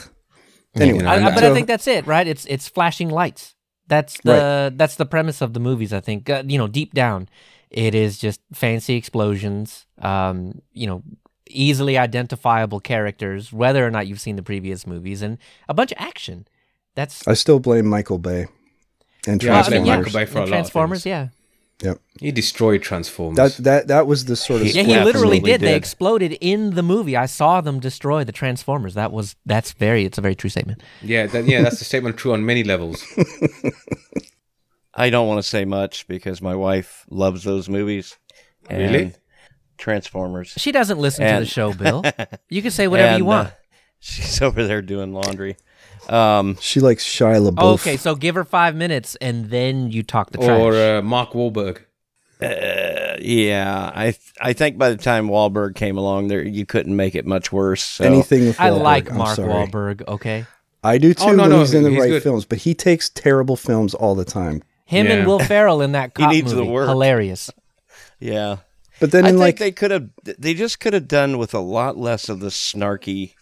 [0.74, 2.26] Anyway, know, I, I- and but I think that's it, right?
[2.26, 3.54] It's it's flashing lights.
[3.88, 5.92] That's the that's the premise of the movies.
[5.92, 7.28] I think uh, you know deep down,
[7.70, 9.86] it is just fancy explosions.
[9.98, 11.02] Um, you know,
[11.48, 15.98] easily identifiable characters, whether or not you've seen the previous movies, and a bunch of
[15.98, 16.46] action.
[16.94, 18.46] That's I still blame Michael Bay
[19.26, 21.28] and Yeah, I I mean, yeah, Michael Bay for a and lot of Transformers, yeah,
[21.82, 22.00] Yep.
[22.20, 23.36] He destroyed Transformers.
[23.36, 24.82] That that that was the sort of yeah.
[24.82, 25.60] He literally absolutely did.
[25.60, 27.16] They exploded in the movie.
[27.16, 28.94] I saw them destroy the Transformers.
[28.94, 30.06] That was that's very.
[30.06, 30.82] It's a very true statement.
[31.02, 33.04] yeah, that, yeah, that's a statement true on many levels.
[34.94, 38.16] I don't want to say much because my wife loves those movies.
[38.70, 39.14] and Really?
[39.76, 40.54] Transformers.
[40.56, 42.02] She doesn't listen to the show, Bill.
[42.48, 43.48] You can say whatever you want.
[43.48, 43.52] uh,
[44.00, 45.56] she's over there doing laundry.
[46.08, 47.54] Um, she likes Shia LaBeouf.
[47.58, 50.60] Oh, okay, so give her five minutes and then you talk the trash.
[50.60, 51.78] or uh, Mark Wahlberg.
[52.40, 56.94] uh, yeah, I th- I think by the time Wahlberg came along, there you couldn't
[56.94, 57.82] make it much worse.
[57.82, 58.04] So.
[58.04, 59.48] anything with I Wahlberg, like I'm Mark sorry.
[59.48, 60.06] Wahlberg.
[60.06, 60.44] Okay,
[60.84, 62.22] I do too Oh, no, when no, he's in the he's right good.
[62.22, 64.62] films, but he takes terrible films all the time.
[64.84, 65.12] him Yeah.
[65.14, 66.88] and Will Ferrell in that He cop needs the movie, work.
[66.88, 67.50] hilarious.
[68.20, 68.58] Yeah,
[69.00, 70.08] But then I in think like they could have.
[70.24, 73.34] They just could have done with a lot less of the snarky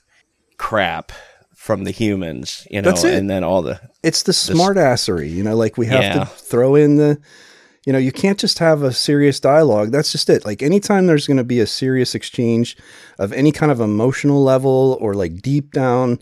[0.56, 1.12] crap
[1.54, 3.14] from the humans, you know, That's it.
[3.14, 6.18] and then all the it's the smartassery, you know, like we have Yeah.
[6.20, 7.18] to throw in the
[7.86, 9.90] you know, you can't just have a serious dialogue.
[9.92, 10.44] That's just it.
[10.46, 12.76] Like anytime there's going to be a serious exchange
[13.18, 16.18] of any kind of emotional level or like deep down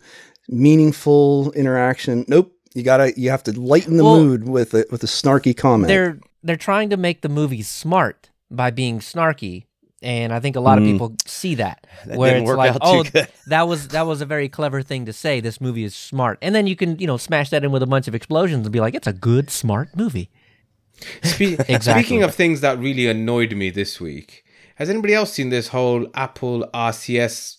[0.48, 4.86] meaningful interaction, nope, you got to you have to lighten the Well, mood with a
[4.90, 5.88] with a snarky comment.
[5.88, 9.64] They're they're trying to make the movie smart by being snarky,
[10.02, 11.86] and I think a lot of people see that.
[12.02, 12.06] Mm.
[12.08, 13.04] That where it's like, oh,
[13.48, 15.40] that was that was a very clever thing to say.
[15.40, 17.86] This movie is smart, and then you can you know smash that in with a
[17.86, 20.30] bunch of explosions and be like, it's a good smart movie.
[21.22, 22.02] Spe- Exactly.
[22.02, 24.44] Speaking of things that really annoyed me this week,
[24.76, 27.56] has anybody else seen this whole Apple RCS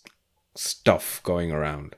[0.55, 1.95] stuff going around?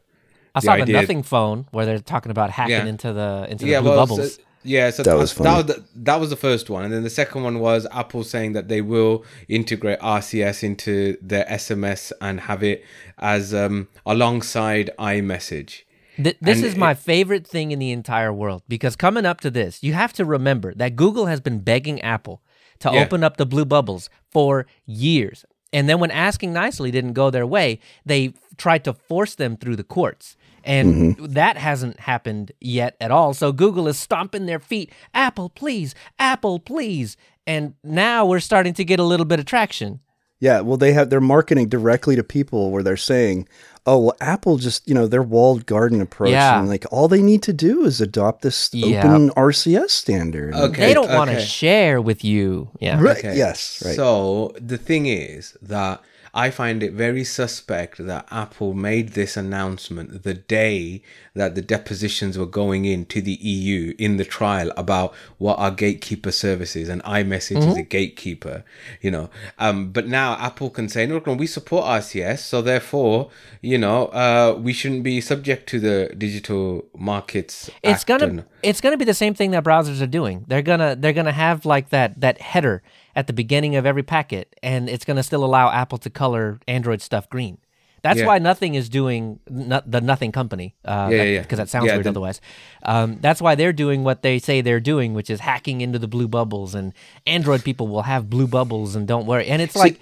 [0.55, 2.85] I The saw the nothing phone where they're talking about hacking Yeah.
[2.85, 4.35] into the into the yeah, blue well, bubbles.
[4.35, 6.93] so- yeah, so That that was that was the, that was the first one, and
[6.93, 12.11] then the second one was Apple saying that they will integrate RCS into their SMS
[12.21, 12.83] and have it
[13.19, 15.83] as um, alongside iMessage.
[16.17, 19.41] Th- this And is it- my favorite thing in the entire world because coming up
[19.41, 22.41] to this, you have to remember that Google has been begging Apple
[22.79, 23.01] to Yeah.
[23.03, 25.45] open up the blue bubbles for years.
[25.73, 29.75] And then when asking nicely didn't go their way, they tried to force them through
[29.75, 30.37] the courts.
[30.65, 31.25] And mm-hmm.
[31.33, 33.33] that hasn't happened yet at all.
[33.33, 34.91] So Google is stomping their feet.
[35.13, 35.93] Apple, please.
[36.17, 37.15] Apple, please.
[37.45, 39.99] And now we're starting to get a little bit of traction.
[40.39, 43.47] Yeah, well, they have they're marketing directly to people where they're saying,
[43.85, 46.59] "Oh, well, Apple just you know their walled garden approach, Yeah.
[46.59, 48.99] and like all they need to do is adopt this Yeah.
[48.99, 50.87] open RCS standard." Okay.
[50.87, 52.69] they don't want to share with you.
[52.79, 53.01] Yeah.
[53.01, 53.17] Right?
[53.17, 53.37] Okay.
[53.37, 53.81] Yes.
[53.85, 53.95] Right.
[53.95, 56.01] So the thing is that
[56.37, 61.01] I find it very suspect that Apple made this announcement the day
[61.33, 65.71] that the depositions were going in to the EU in the trial about what are
[65.71, 68.65] gatekeeper services and iMessage is a gatekeeper,
[69.01, 69.29] you know.
[69.59, 73.29] Um, but now Apple can say, no, no, we support RCS, so therefore,
[73.61, 77.69] you know, uh, we shouldn't be subject to the digital markets.
[77.81, 80.43] it's gonna and- it's gonna be the same thing that browsers are doing.
[80.49, 82.81] They're gonna they're gonna have like that that header
[83.15, 87.01] at the beginning of every packet, and it's gonna still allow Apple to color Android
[87.01, 87.57] stuff green.
[88.01, 88.27] That's Yeah.
[88.27, 90.75] why nothing is doing no, the Nothing Company.
[90.85, 91.41] Uh, Yeah, yeah.
[91.41, 92.39] Because that sounds Yeah, weird the- otherwise.
[92.83, 96.07] Um, that's why they're doing what they say they're doing, which is hacking into the
[96.07, 96.75] blue bubbles.
[96.75, 96.93] And
[97.25, 99.47] Android people will have blue bubbles, and don't worry.
[99.47, 99.99] And it's like,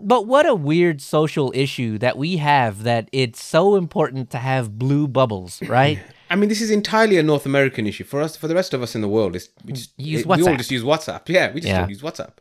[0.00, 4.76] but what a weird social issue that we have that it's so important to have
[4.76, 6.00] blue bubbles, right?
[6.30, 8.02] I mean, this is entirely a North American issue.
[8.02, 10.26] For us, for the rest of us in the world, it's, we, just, Use it-
[10.26, 11.28] we all just use WhatsApp.
[11.28, 11.86] Yeah, we just Yeah.
[11.86, 12.32] use WhatsApp.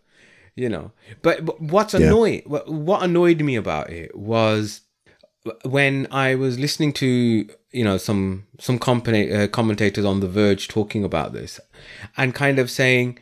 [0.56, 0.92] You know,
[1.24, 2.44] but, but what's annoying?
[2.46, 4.82] What, what annoyed me about it was
[5.64, 10.68] when I was listening to you know some some company, uh, commentators on The Verge
[10.68, 11.60] talking about this,
[12.16, 13.20] and kind of saying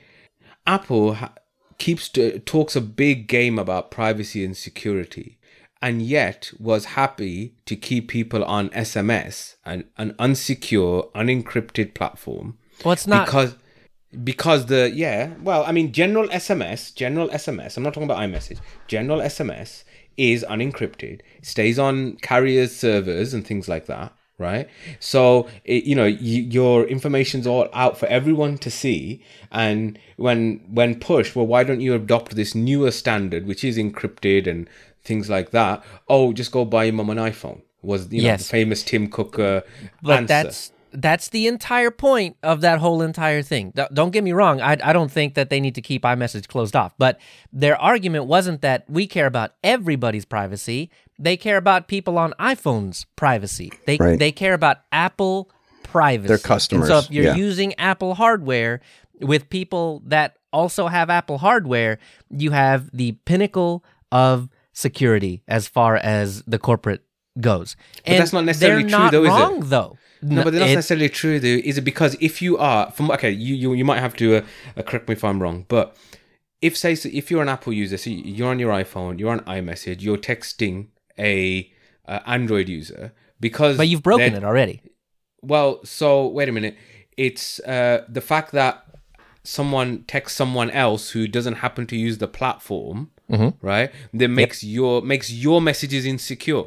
[0.68, 1.34] Apple ha-
[1.78, 5.40] keeps to, talks a big game about privacy and security,
[5.82, 12.58] and yet was happy to keep people on SMS, an an unsecure, unencrypted platform.
[12.84, 13.26] Well, it's not.
[13.26, 13.56] because
[14.24, 18.60] because the yeah well I mean general SMS general SMS I'm not talking about iMessage
[18.88, 19.84] general SMS
[20.18, 24.68] is unencrypted stays on carriers servers and things like that right
[25.00, 26.16] so it, you know y-
[26.58, 31.80] your information's all out for everyone to see and when when pushed well why don't
[31.80, 34.68] you adopt this newer standard which is encrypted and
[35.04, 38.44] things like that oh just go buy your mum an iPhone was you know Yes.
[38.44, 39.62] the famous Tim Cook uh,
[40.04, 40.28] but answer.
[40.28, 43.72] that's that's the entire point of that whole entire thing.
[43.74, 44.60] Th- Don't get me wrong.
[44.62, 46.94] I, I don't think that they need to keep iMessage closed off.
[46.98, 47.20] But
[47.54, 50.90] their argument wasn't that we care about everybody's privacy.
[51.20, 53.72] They care about people on iPhones' privacy.
[53.86, 54.18] They Right.
[54.20, 55.50] they care about Apple
[55.84, 56.28] privacy.
[56.28, 57.36] Their And customers, so if you're yeah.
[57.36, 58.82] using Apple hardware
[59.22, 62.00] with people that also have Apple hardware,
[62.30, 67.04] you have the pinnacle of security as far as the corporate
[67.40, 67.76] goes.
[68.06, 69.32] and that's not necessarily they're true not though, is it?
[69.32, 69.98] wrong, though.
[70.22, 71.48] No, but that's not it- necessarily true, though.
[71.48, 74.42] Is it because if you are from okay, you you, you might have to uh,
[74.78, 75.96] uh, correct me if I'm wrong, but
[76.62, 79.40] if say so if you're an Apple user, so you're on your iPhone, you're on
[79.42, 81.72] iMessage, you're texting a
[82.08, 84.82] uh, Android user because but you've broken it already.
[85.42, 86.76] Well, so wait a minute.
[87.18, 88.86] It's uh, the fact that
[89.44, 93.66] someone texts someone else who doesn't happen to use the platform, Mm-hmm.
[93.66, 93.92] right?
[94.14, 96.66] That makes your makes your messages insecure.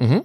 [0.00, 0.24] Mhm.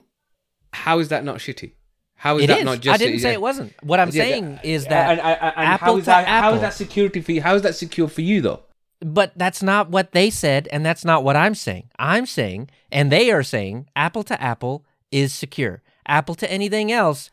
[0.73, 1.71] How is that not shitty?
[2.15, 2.65] How is It that is.
[2.65, 2.93] not just?
[2.93, 3.73] I didn't say it wasn't.
[3.83, 6.33] What I'm Yeah, saying is that and, and, and Apple how is to that, How
[6.47, 6.55] Apple.
[6.55, 7.41] is that security for you?
[7.41, 8.61] How is that secure for you though?
[9.01, 11.89] But that's not what they said, and that's not what I'm saying.
[11.99, 15.83] I'm saying, and they are saying, Apple to Apple is secure.
[16.07, 17.29] Apple to anything else,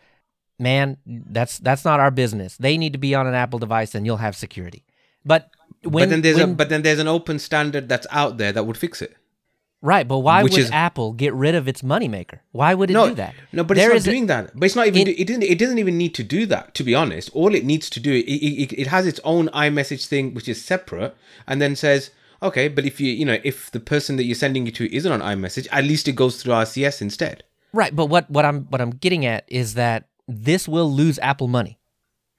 [0.59, 2.57] man, that's that's not our business.
[2.57, 4.85] They need to be on an Apple device, and you'll have security.
[5.25, 5.51] But
[5.83, 8.65] when, but then there's a but then there's an open standard that's out there that
[8.67, 9.17] would fix it.
[9.83, 12.39] Right, but why which would is- Apple get rid of its moneymaker?
[12.53, 13.35] Why would it no, do that?
[13.53, 14.51] No, but There it's not a- doing that.
[14.55, 15.01] But it's not even.
[15.03, 15.43] in- do, it didn't.
[15.43, 16.75] It doesn't even need to do that.
[16.77, 20.07] To be honest, all it needs to do it, it, it has its own iMessage
[20.07, 21.15] thing, which is separate,
[21.47, 22.11] and then says,
[22.43, 25.13] okay, but if you you know if the person that you're sending it to isn't
[25.13, 27.45] on iMessage, at least it goes through RCS instead.
[27.75, 31.49] Right, but what, what I'm what I'm getting at is that this will lose Apple
[31.49, 31.79] money.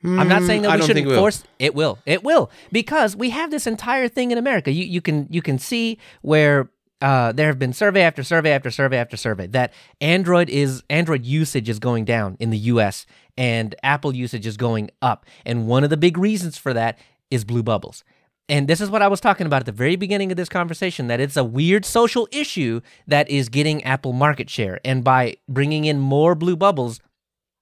[0.05, 1.97] I'm not saying that Hmm, we shouldn't it force it will.
[2.05, 4.69] It will because we have this entire thing in America.
[4.69, 6.69] You you can you can see where
[7.03, 11.25] uh, there have been survey after survey after survey after survey that Android is Android
[11.25, 13.05] usage is going down in the US
[13.37, 15.25] and Apple usage is going up.
[15.45, 16.97] And one of the big reasons for that
[17.29, 18.05] is blue bubbles.
[18.47, 21.07] And this is what I was talking about at the very beginning of this conversation
[21.07, 24.79] that it's a weird social issue that is getting Apple market share.
[24.85, 27.01] And by bringing in more blue bubbles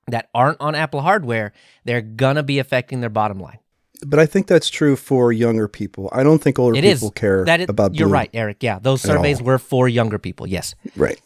[0.07, 1.51] that aren't on Apple hardware,
[1.83, 3.59] they're to be affecting their bottom line.
[4.05, 6.09] But I think that's true for younger people.
[6.11, 8.13] I don't think older It is people care that it, about You're blue.
[8.13, 8.57] right, Eric.
[8.63, 10.47] Yeah, those surveys were for younger people.
[10.47, 10.73] Yes.
[10.95, 11.19] Right.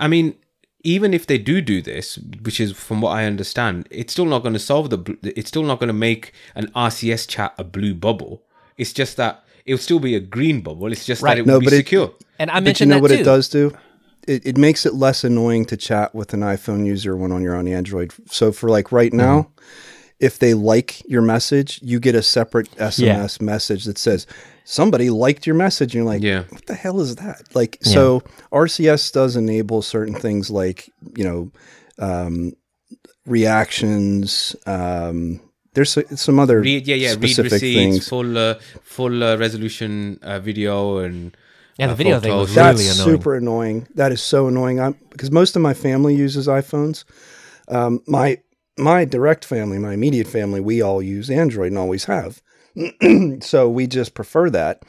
[0.00, 0.34] I mean,
[0.84, 4.40] even if they do do this, which is from what I understand, it's still not
[4.42, 5.18] going to solve the.
[5.22, 8.42] It's still not going to make an RCS chat a blue bubble.
[8.76, 10.90] It's just that it'll still be a green bubble.
[10.90, 11.34] It's just Right.
[11.34, 12.12] that it will be but it- secure.
[12.38, 13.20] And I mentioned But you know that what too.
[13.20, 13.72] it does do?
[14.26, 17.56] It, it makes it less annoying to chat with an iPhone user when on you're
[17.56, 18.12] on Android.
[18.30, 19.52] So for like right now, Mm-hmm.
[20.20, 24.26] If they like your message, you get a separate SMS message that says
[24.64, 25.94] somebody liked your message.
[25.94, 26.44] And you're like, Yeah.
[26.50, 27.42] what the hell is that?
[27.54, 31.50] Like, so RCS does enable certain things like, you know,
[31.98, 32.52] um,
[33.26, 34.56] reactions.
[34.66, 35.40] Um,
[35.74, 37.10] there's some other Read, yeah, yeah.
[37.10, 38.08] Read receipts, things.
[38.08, 41.36] full, uh, full uh, resolution uh, video, and
[41.78, 42.54] Yeah, the uh, video thing was photos.
[42.54, 43.16] That's really annoying.
[43.18, 43.88] super annoying.
[43.94, 44.80] That is so annoying.
[44.80, 47.04] I'm because most of my family uses iPhones.
[47.68, 48.38] Um, my
[48.78, 52.40] my direct family, my immediate family, we all use Android and always have.
[53.40, 54.82] so we just prefer that.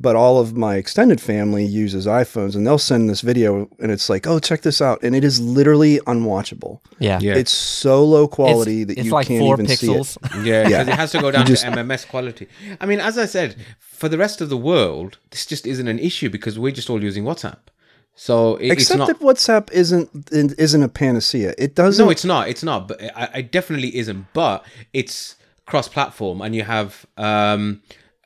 [0.00, 4.08] But all of my extended family uses iPhones, and they'll send this video, and it's
[4.08, 6.78] like, "Oh, check this out!" And it is literally unwatchable.
[7.00, 7.18] Yeah.
[7.20, 7.34] Yeah.
[7.34, 10.06] It's so low It's, quality that it's you like can't four even pixels.
[10.32, 10.46] see it.
[10.46, 10.92] Yeah, because Yeah.
[10.92, 12.46] it has to go down just- to MMS quality.
[12.80, 15.98] I mean, as I said, for the rest of the world, this just isn't an
[15.98, 17.58] issue because we're just all using WhatsApp.
[18.20, 19.06] So it, it's Except not.
[19.06, 21.54] that WhatsApp isn't isn't a panacea.
[21.56, 22.04] It doesn't.
[22.04, 22.48] No, it's not.
[22.48, 22.88] It's not.
[22.88, 24.26] But I, I definitely isn't.
[24.32, 27.80] But it's cross-platform, and you have um,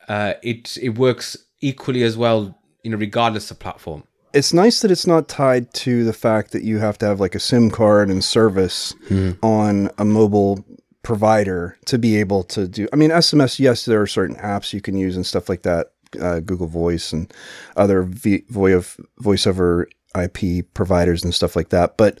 [0.07, 0.77] uh, it.
[0.81, 4.03] It works equally as well, you know, regardless of platform.
[4.33, 7.35] it's nice that it's not tied to the fact that you have to have like
[7.35, 8.95] a SIM card and service
[9.43, 10.65] on a mobile
[11.03, 12.87] provider to be able to do.
[12.91, 13.59] I mean, SMS.
[13.59, 15.92] Yes, there are certain apps you can use and stuff like that.
[16.19, 17.31] Uh, Google Voice and
[17.77, 19.87] other v- voice voice over
[20.19, 21.97] IP providers and stuff like that.
[21.97, 22.19] But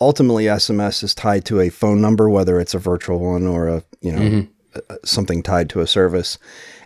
[0.00, 3.82] ultimately, SMS is tied to a phone number, whether it's a virtual one or a
[4.00, 6.38] you know a- something tied to a service,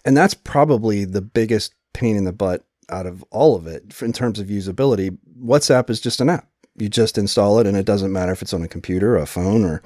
[0.04, 4.12] and that's probably the biggest pain in the butt out of all of it in
[4.12, 5.16] terms of usability.
[5.42, 6.48] WhatsApp is just an app.
[6.76, 9.64] You just install it, and it doesn't matter if it's on a computer, a phone,
[9.64, 9.82] or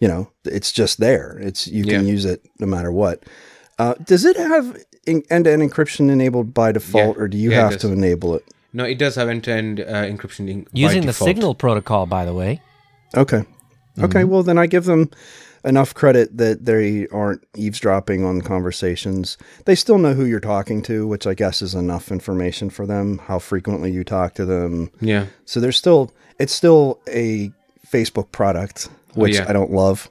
[0.00, 1.38] you know, it's just there.
[1.40, 2.12] It's you can Yeah.
[2.12, 3.24] use it no matter what.
[3.78, 7.22] Uh, does it have end-to-end encryption enabled by default, Yeah.
[7.22, 8.44] or do you Yeah, have to enable it?
[8.72, 11.12] No, it does have end-to-end uh, encryption in, by Using the.
[11.12, 12.62] Signal protocol, by the way.
[13.16, 13.38] Okay.
[13.38, 14.04] Mm-hmm.
[14.04, 14.24] Okay.
[14.24, 15.10] Well, then I give them
[15.64, 19.36] enough credit that they aren't eavesdropping on conversations.
[19.66, 23.18] They still know who you're talking to, which I guess is enough information for them,
[23.18, 24.90] how frequently you talk to them.
[25.00, 25.26] Yeah.
[25.44, 27.52] So there's still, it's still a
[27.86, 29.46] Facebook product, which yeah.
[29.48, 30.10] I don't love.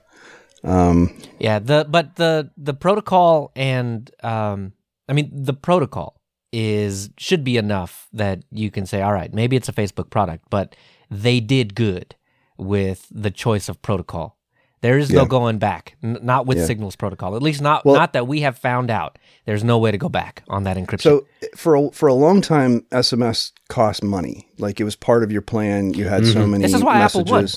[0.63, 4.73] Yeah, the but the the protocol and um
[5.11, 6.21] I mean the protocol
[6.53, 10.45] is should be enough that you can say all right, maybe it's a Facebook product,
[10.49, 10.75] but
[11.11, 12.15] they did good
[12.57, 14.37] with the choice of protocol.
[14.79, 16.65] There is no going back, N- not with Yeah.
[16.65, 17.35] Signal's protocol.
[17.35, 19.19] At least not Well- not that we have found out.
[19.45, 21.01] There's no way to go back on that encryption.
[21.01, 24.47] So eh, for a, for a long time, SMS cost money.
[24.57, 25.93] Like it was part of your plan.
[25.93, 26.51] You had so mm-hmm.
[26.51, 27.21] many this is why messages.
[27.21, 27.47] Apple won.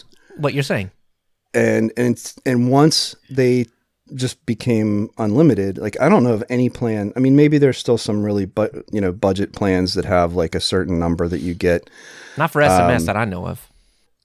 [0.42, 0.90] What you're saying?
[1.54, 3.66] and and and once they
[4.14, 5.78] just became unlimited.
[5.78, 7.12] Like i don't know of any plan.
[7.16, 10.54] I mean maybe there's still some really but you know budget plans that have like
[10.54, 11.88] a certain number that you get.
[12.36, 13.68] Not for SMS Um, that I know of.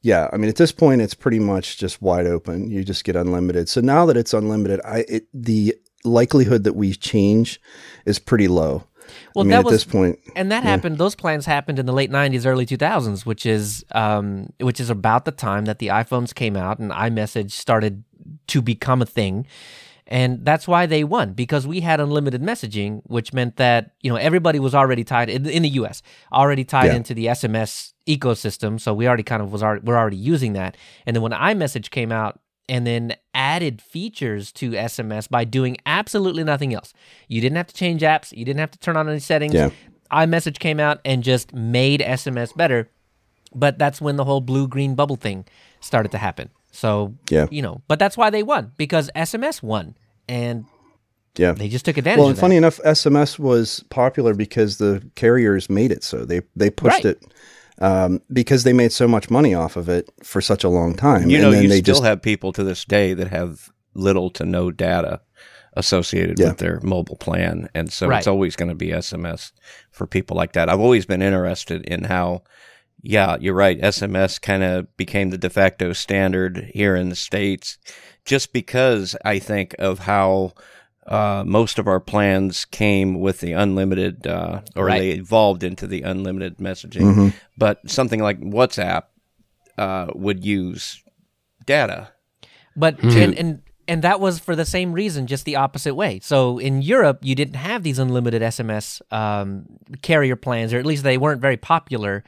[0.01, 2.69] yeah i mean at this point it's pretty much just wide open.
[2.69, 3.69] You just get unlimited.
[3.69, 7.59] So now that it's unlimited i it, the likelihood that we change
[8.05, 8.83] is pretty low.
[9.33, 10.97] Well, i mean that at was this point and that happened.
[10.97, 15.25] Those plans happened in the late '90s, early 2000s, which is um, which is about
[15.25, 18.03] the time that the iPhones came out and iMessage started
[18.47, 19.45] to become a thing,
[20.07, 24.15] and that's why they won because we had unlimited messaging, which meant that you know
[24.17, 26.01] everybody was already tied in, in the U.S.
[26.33, 26.95] already tied Yeah.
[26.95, 30.75] into the SMS ecosystem, so we already kind of was already, we're already using that,
[31.05, 32.39] and then when iMessage came out.
[32.71, 36.93] And then added features to SMS by doing absolutely nothing else.
[37.27, 38.31] You didn't have to change apps.
[38.31, 39.71] You didn't have to turn on any settings Yeah.
[40.11, 42.87] iMessage came out and just made SMS better.
[43.55, 45.45] But that's when the whole blue green bubble thing
[45.79, 46.51] started to happen.
[46.79, 47.47] So, Yeah.
[47.51, 49.95] you know, but that's why they won because SMS won
[50.27, 50.65] and
[51.37, 52.41] yeah they just took advantage well of and that.
[52.41, 57.15] funny enough sms was popular because the carriers made it so they they pushed Right.
[57.17, 57.23] it
[57.79, 61.29] um, because they made so much money off of it for such a long time
[61.29, 63.69] You and know, then you they still just have people to this day that have
[63.93, 65.21] little to no data
[65.73, 66.49] associated Yeah.
[66.49, 68.17] with their mobile plan, and so Right.
[68.17, 69.51] it's always going to be SMS
[69.91, 70.67] for people like that.
[70.67, 72.43] I've always been interested in how,
[73.01, 73.79] yeah, you're right.
[73.81, 77.77] SMS kind of became the de facto standard here in the states,
[78.25, 80.53] just because I think of how.
[81.07, 84.99] Uh, most of our plans came with the unlimited, uh, or Right.
[84.99, 87.01] they evolved into the unlimited messaging.
[87.01, 87.27] Mm-hmm.
[87.57, 89.05] But something like WhatsApp
[89.75, 91.01] uh, would use
[91.65, 92.09] data.
[92.75, 93.09] But Hmm.
[93.09, 96.19] and, and and that was for the same reason, just the opposite way.
[96.21, 99.65] So in Europe, you didn't have these unlimited SMS um,
[100.03, 102.23] carrier plans, or at least they weren't very popular.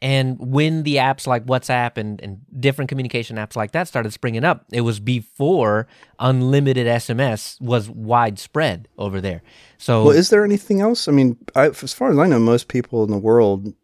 [0.00, 4.44] And when the apps like WhatsApp and, and different communication apps like that started springing
[4.44, 5.86] up, it was before
[6.18, 9.42] unlimited SMS was widespread over there.
[9.78, 12.68] So well is there anything else i mean I, as far as i know most
[12.68, 13.74] people in the world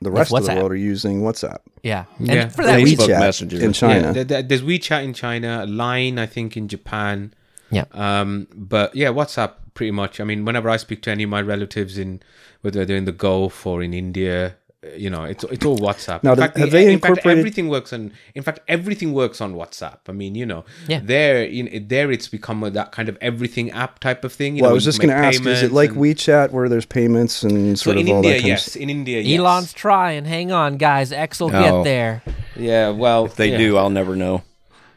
[0.00, 2.48] the rest of the world are using whatsapp yeah, and Yeah.
[2.48, 3.64] for that Facebook reason, WeChat Messenger.
[3.64, 7.32] in china Yeah, there- there- there's WeChat in China, Line, I think, in Japan.
[7.70, 7.84] Yeah.
[7.92, 10.18] Um, but yeah, WhatsApp pretty much.
[10.20, 12.20] I mean, whenever I speak to any of my relatives in
[12.62, 14.56] whether they're in the Gulf or in India,
[14.96, 16.22] you know, it's it's all WhatsApp.
[16.22, 18.12] Now, in fact, have the- they in fact, everything works on.
[18.34, 19.98] In fact, everything works on WhatsApp.
[20.08, 21.00] I mean, you know, Yeah.
[21.02, 24.56] there, you know, there it's become a, that kind of everything app type of thing.
[24.56, 26.68] You Well, know, I was just going to ask: Is it like and- WeChat where
[26.68, 28.82] there's payments and So sort in of all India, that kind yes, of?
[28.82, 29.38] in India, yes.
[29.40, 30.24] Elon's trying.
[30.24, 31.12] Hang on, guys.
[31.12, 31.82] X will Oh.
[31.82, 32.22] get there.
[32.56, 34.42] Yeah, well, If they yeah, do, I'll never know.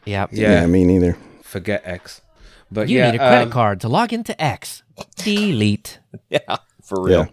[0.06, 0.30] Yep.
[0.32, 0.60] Yeah.
[0.60, 1.16] Yeah, me neither.
[1.42, 2.20] forget X.
[2.72, 4.82] But You yeah, need a credit um, card to log into X.
[5.16, 5.98] Delete.
[6.30, 7.20] Yeah, for real.
[7.20, 7.26] Yeah.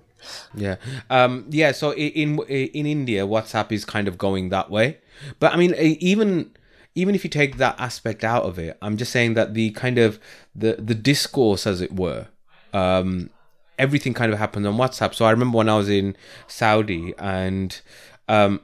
[0.56, 0.76] Yeah,
[1.10, 1.72] um, yeah.
[1.72, 4.98] So in in India, WhatsApp is kind of going that way.
[5.40, 6.52] But I mean, even
[6.96, 9.98] even if you take that aspect out of it, I'm just saying that the kind
[9.98, 10.20] of
[10.56, 12.28] the the discourse, as it were,
[12.74, 13.30] um,
[13.78, 15.14] everything kind of happens on WhatsApp.
[15.14, 16.16] So I remember when I was in
[16.48, 17.80] Saudi and
[18.28, 18.62] um,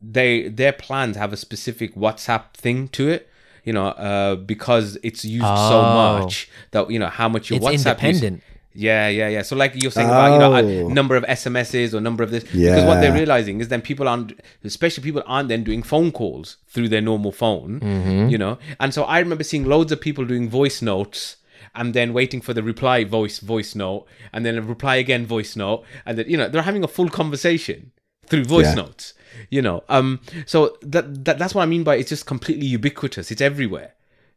[0.00, 3.28] they their plans have a specific WhatsApp thing to it.
[3.64, 5.94] You know, uh, because it's used so Oh.
[5.94, 8.42] much that you know how much your It's WhatsApp use- independent.
[8.74, 9.42] Yeah, yeah, yeah.
[9.42, 10.90] So like you're saying about you know Oh.
[10.90, 14.08] a number of SMSs or number of this because what they're realizing is then people
[14.08, 18.28] aren't, especially people aren't then doing phone calls through their normal phone, Mm-hmm.
[18.28, 18.58] you know.
[18.80, 21.36] And so I remember seeing loads of people doing voice notes
[21.74, 25.56] and then waiting for the reply voice voice note and then a reply again voice
[25.56, 27.92] note and then you know they're having a full conversation
[28.26, 28.74] through voice Yeah.
[28.74, 29.14] notes
[29.48, 33.30] you know um so that, that that's what i mean by it's just completely ubiquitous
[33.30, 33.94] it's everywhere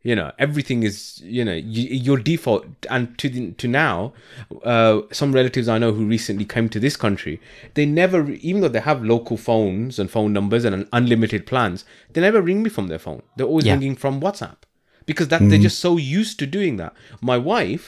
[0.09, 0.97] you know everything is
[1.37, 2.65] you know y- your default.
[2.95, 3.95] And to the, to now
[4.63, 7.35] uh some relatives i know who recently came to this country
[7.77, 12.21] they never even though they have local phones and phone numbers and unlimited plans they
[12.27, 13.21] never ring me from their phone.
[13.35, 13.73] They're always Yeah.
[13.77, 14.57] ringing from whatsapp.
[15.09, 16.93] Because that they're just so used to doing that.
[17.31, 17.85] My wife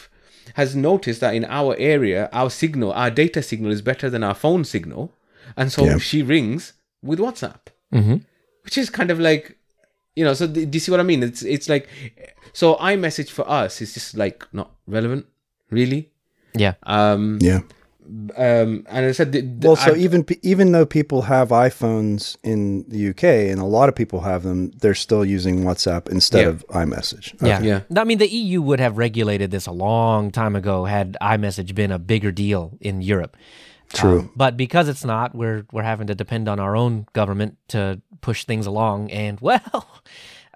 [0.59, 4.37] has noticed that in our area our signal our data signal is better than our
[4.43, 5.03] phone signal.
[5.59, 5.97] And so Yeah.
[6.09, 6.73] she rings
[7.09, 7.61] with whatsapp.
[7.93, 8.17] Mhm.
[8.65, 9.45] which is kind of like
[10.17, 11.85] you know so do do you see what i mean it's it's like
[12.53, 15.23] so iMessage for us is just like not relevant
[15.69, 16.01] really
[16.63, 16.73] Yeah.
[16.97, 17.61] um Yeah.
[18.47, 22.37] um and i said the, the- Well, so I- even even though people have iPhones
[22.51, 26.41] in the UK and a lot of people have them, they're still using WhatsApp instead
[26.43, 26.49] Yeah.
[26.53, 27.27] of iMessage.
[27.43, 27.59] Yeah.
[27.61, 27.81] Yeah.
[28.01, 31.91] I mean, the EU would have regulated this a long time ago had iMessage been
[31.91, 33.35] a bigger deal in Europe.
[33.93, 34.19] True.
[34.19, 38.01] Um, but because it's not, we're we're having to depend on our own government to
[38.21, 39.87] push things along, and well,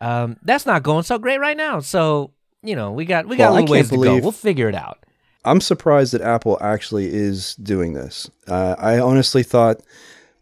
[0.01, 1.79] um, that's not going so great right now.
[1.79, 2.31] So
[2.63, 4.17] you know, we got we got Well, a little ways to go.
[4.19, 4.99] We'll figure it out.
[5.43, 8.29] I'm surprised that Apple actually is doing this.
[8.47, 9.81] Uh, I honestly thought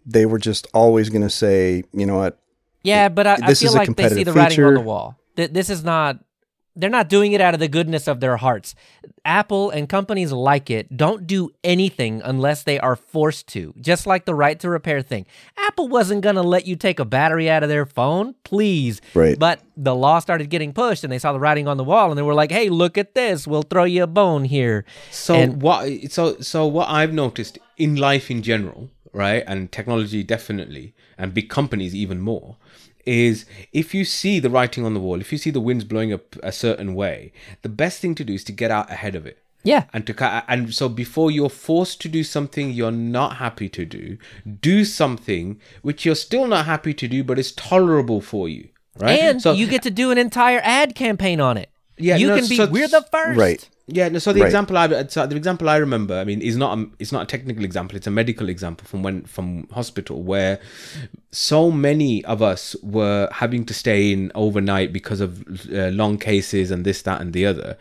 [0.05, 2.37] they were just always going to say, you know what?
[2.83, 4.85] Yeah, but I, I feel is a like they see the writing on the feature.
[4.85, 5.17] wall.
[5.37, 6.19] Th- This is not.
[6.75, 8.73] They're not doing it out of the goodness of their hearts.
[9.25, 13.73] Apple and companies like it don't do anything unless they are forced to.
[13.81, 15.25] Just like the right to repair thing.
[15.57, 19.01] Apple wasn't going to let you take a battery out of their phone, please.
[19.13, 19.37] Right.
[19.37, 22.17] But the law started getting pushed and they saw the writing on the wall and
[22.17, 23.45] they were like, "Hey, look at this.
[23.47, 25.89] We'll throw you a bone here." So And- what?
[26.11, 31.49] So so what I've noticed in life in general, right, and technology definitely, and big
[31.49, 32.55] companies even more,
[33.09, 36.13] is if you see the writing on the wall, if you see the winds blowing
[36.13, 39.25] up a certain way, the best thing to do is to get out ahead of
[39.25, 39.39] it.
[39.63, 39.85] Yeah.
[39.91, 44.17] And to and so before you're forced to do something you're not happy to do,
[44.61, 49.19] do something which you're still not happy to do, but is tolerable for you, right?
[49.19, 51.69] And so you get to do an entire ad campaign on it.
[51.97, 53.37] Yeah, you no, can be so- we're the first.
[53.37, 53.69] Right.
[53.91, 54.47] Yeah, no, so the Right.
[54.47, 57.25] example I so the example I remember, I mean, is not a, it's not a
[57.25, 60.59] technical example; it's a medical example from when from hospital where
[61.31, 66.71] so many of us were having to stay in overnight because of uh, long cases
[66.71, 67.77] and this, that, and the other.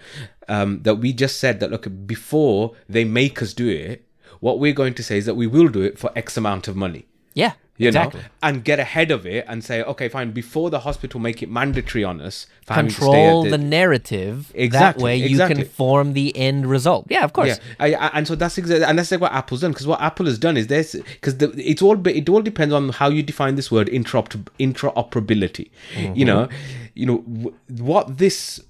[0.49, 4.07] Um, that we just said that look before they make us do it,
[4.41, 6.75] what we're going to say is that we will do it for X amount of
[6.77, 7.05] money
[7.39, 7.53] Yeah.
[7.79, 8.21] you exactly.
[8.21, 11.49] know, and get ahead of it and say, okay, fine, before the hospital make it
[11.49, 14.53] mandatory on us for having to stay control at the, narrative.
[14.55, 15.63] Exactly, That way you exactly.
[15.63, 17.07] can form the end result.
[17.09, 17.49] Yeah, of course.
[17.49, 19.71] Yeah, I, I, and so that's exactly, and that's like what Apple's done.
[19.71, 23.09] Because what Apple has done is this, because it's all it all depends on how
[23.09, 25.71] you define this word interoper- interoperability.
[25.97, 26.23] You mm-hmm.
[26.25, 26.49] know,
[26.95, 28.61] you know w- what this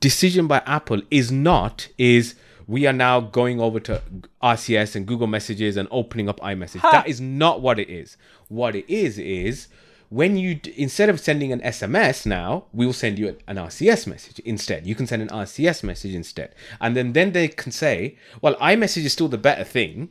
[0.00, 2.34] decision by Apple is not is
[2.68, 4.02] we are now going over to
[4.42, 6.82] RCS and Google Messages and opening up iMessage.
[6.82, 8.16] That is not what it is.
[8.48, 9.68] What it is is
[10.10, 14.06] when you d- instead of sending an SMS now, we will send you an RCS
[14.06, 14.86] message instead.
[14.86, 19.04] You can send an RCS message instead, and then then they can say, well, iMessage
[19.04, 20.10] is still the better thing.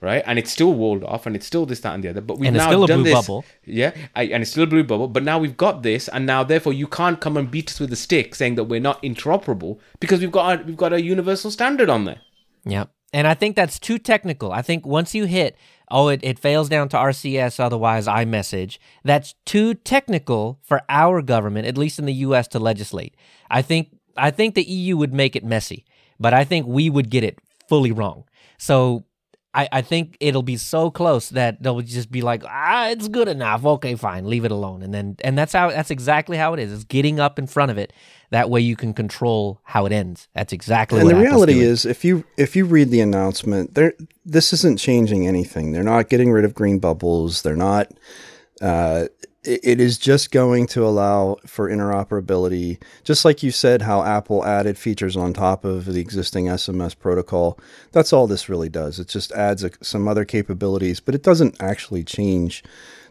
[0.00, 2.20] Right, and it's still walled off, and it's still this, that, and the other.
[2.20, 3.44] But we've And it's now still a done blue this, bubble.
[3.64, 5.08] yeah, I, and it's still a blue bubble.
[5.08, 7.90] But now we've got this, and now therefore you can't come and beat us with
[7.92, 11.50] a stick saying that we're not interoperable because we've got a, we've got a universal
[11.50, 12.20] standard on there.
[12.66, 12.90] Yep.
[13.14, 14.52] And I think that's too technical.
[14.52, 15.56] I think once you hit,
[15.90, 21.66] oh, it, it fails down to RCS, otherwise iMessage, that's too technical for our government,
[21.66, 23.16] at least in the US, to legislate.
[23.50, 25.86] I think I think the EU would make it messy,
[26.20, 28.24] but I think we would get it fully wrong.
[28.58, 29.05] So
[29.56, 33.26] I, I think it'll be so close that they'll just be like, ah, it's good
[33.26, 33.64] enough.
[33.64, 34.82] Okay, fine, leave it alone.
[34.82, 36.72] And then and that's how that's exactly how it is.
[36.72, 37.94] It's getting up in front of it.
[38.30, 40.28] That way you can control how it ends.
[40.34, 41.66] That's exactly and the Apple's reality doing.
[41.66, 43.94] is if you if you read the announcement there
[44.24, 47.92] this isn't changing anything they're not getting rid of green bubbles they're not
[48.60, 49.06] uh,
[49.46, 54.44] it, it is just going to allow for interoperability just like you said how apple
[54.44, 57.58] added features on top of the existing sms protocol
[57.92, 61.56] that's all this really does it just adds a, some other capabilities but it doesn't
[61.60, 62.62] actually change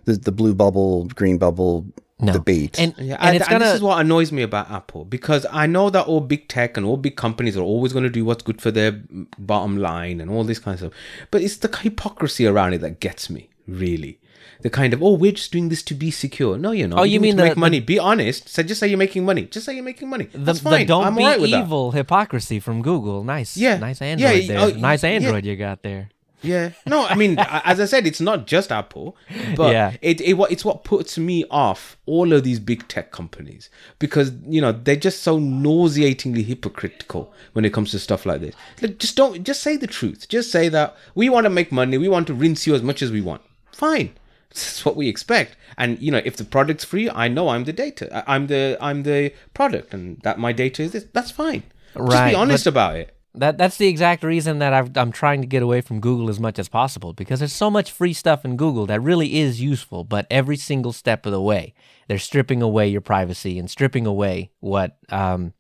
[0.05, 1.85] the, the blue bubble green bubble
[2.19, 2.31] No.
[2.31, 5.65] debate and, Yeah, and and, gonna this is what annoys me about Apple because I
[5.67, 8.41] know that all big tech and all big companies are always going to do what's
[8.43, 9.01] good for their
[9.37, 10.93] bottom line and all this kind of stuff.
[11.29, 14.17] But it's the hypocrisy around it that gets me, really.
[14.65, 16.57] The kind of, oh, we're just doing this to be secure.
[16.57, 16.97] No, you're not.
[16.99, 17.79] Oh, You're you mean to the- make money?
[17.81, 18.49] Be honest.
[18.49, 19.43] So just say you're making money.
[19.45, 20.25] Just say you're making money.
[20.25, 20.87] the, That's the fine.
[20.87, 21.61] don't I'm be with that.
[21.65, 23.23] evil hypocrisy from Google.
[23.23, 23.55] Nice.
[23.55, 23.77] Yeah.
[23.77, 24.59] Nice Android y- there.
[24.59, 25.09] oh, nice yeah.
[25.11, 26.09] Android you got there.
[26.41, 26.71] Yeah.
[26.87, 27.37] No, I mean,
[27.71, 29.15] as I said, it's not just Apple,
[29.55, 29.97] but Yeah.
[30.01, 34.31] it, it what it's what puts me off all of these big tech companies because
[34.47, 38.55] you know they're just so nauseatingly hypocritical when it comes to stuff like this.
[38.81, 40.27] Like, just don't just say the truth.
[40.27, 41.99] Just say that we want to make money.
[41.99, 43.41] We want to rinse you as much as we want.
[43.71, 44.13] Fine.
[44.49, 45.57] That's what we expect.
[45.77, 48.09] And you know, if the product's free, I know I'm the data.
[48.15, 51.05] I- I'm the I'm the product, and that my data is this.
[51.13, 51.63] That's fine.
[51.93, 53.11] Just Right, be honest about it.
[53.37, 56.39] That that's the exact reason that I've, I'm trying to get away from Google as
[56.39, 60.05] much as possible because there's so much free stuff in Google that really is useful,
[60.05, 61.73] but every single step of the way
[62.07, 65.51] they're stripping away your privacy and stripping away what um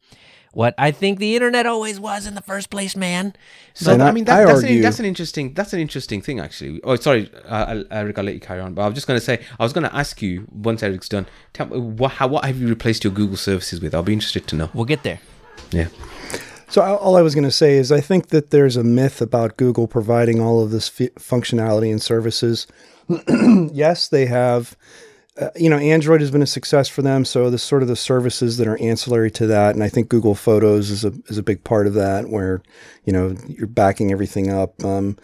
[0.55, 3.33] what I think the internet always was in the first place, man.
[3.73, 6.21] So And I, I- mean, that, I that's, an, that's an interesting that's an interesting
[6.21, 6.79] thing actually.
[6.83, 8.73] Oh, sorry, uh, Eric, I'll let you carry on.
[8.73, 11.09] But I was just going to say, I was going to ask you once Eric's
[11.09, 13.93] done, tell me what how, what have you replaced your Google services with?
[13.93, 14.69] I'll be interested to know.
[14.73, 15.19] We'll get there.
[15.71, 15.87] Yeah,
[16.69, 19.21] So all all I was going to say is I think that there's a myth
[19.21, 22.65] about Google providing all of this f- functionality and services.
[23.73, 24.75] yes, they have.
[25.39, 27.95] Uh, you know, Android has been a success for them, so the sort of the
[27.95, 31.43] services that are ancillary to that, and I think Google Photos is a is a
[31.43, 32.61] big part of that, where
[33.03, 34.81] you know you're backing everything up.
[34.83, 35.17] Um,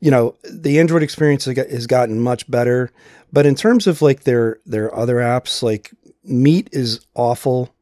[0.00, 2.90] you know, the Android experience has gotten much better,
[3.32, 5.92] but in terms of like their their other apps, like
[6.24, 7.72] Meet is awful.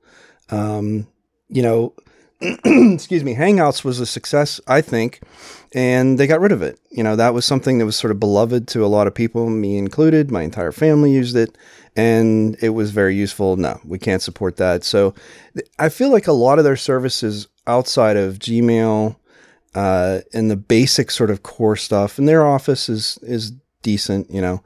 [0.51, 1.07] Um,
[1.49, 1.95] you know,
[2.41, 5.20] excuse me, Hangouts was a success, I think,
[5.73, 6.79] and they got rid of it.
[6.91, 9.49] You know, that was something that was sort of beloved to a lot of people,
[9.49, 10.31] me included.
[10.31, 11.57] My entire family used it,
[11.97, 13.57] and it was very useful.
[13.57, 14.85] No, we can't support that.
[14.85, 15.14] So
[15.79, 19.16] I feel like a lot of their services outside of Gmail
[19.75, 23.53] uh, and the basic sort of core stuff, and their office is is
[23.83, 24.62] decent, you know,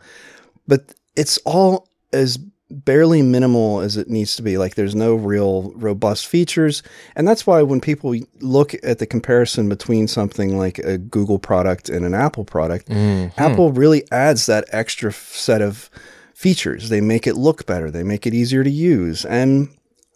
[0.67, 2.39] but it's all as
[2.71, 4.57] barely minimal as it needs to be.
[4.59, 6.83] Like there's no real robust features.
[7.15, 11.89] And that's why when people look at the comparison between something like a Google product
[11.89, 13.39] and an Apple product, mm-hmm.
[13.41, 15.91] Apple really adds that extra set of
[16.35, 16.89] features.
[16.89, 19.25] They make it look better, they make it easier to use.
[19.25, 19.69] And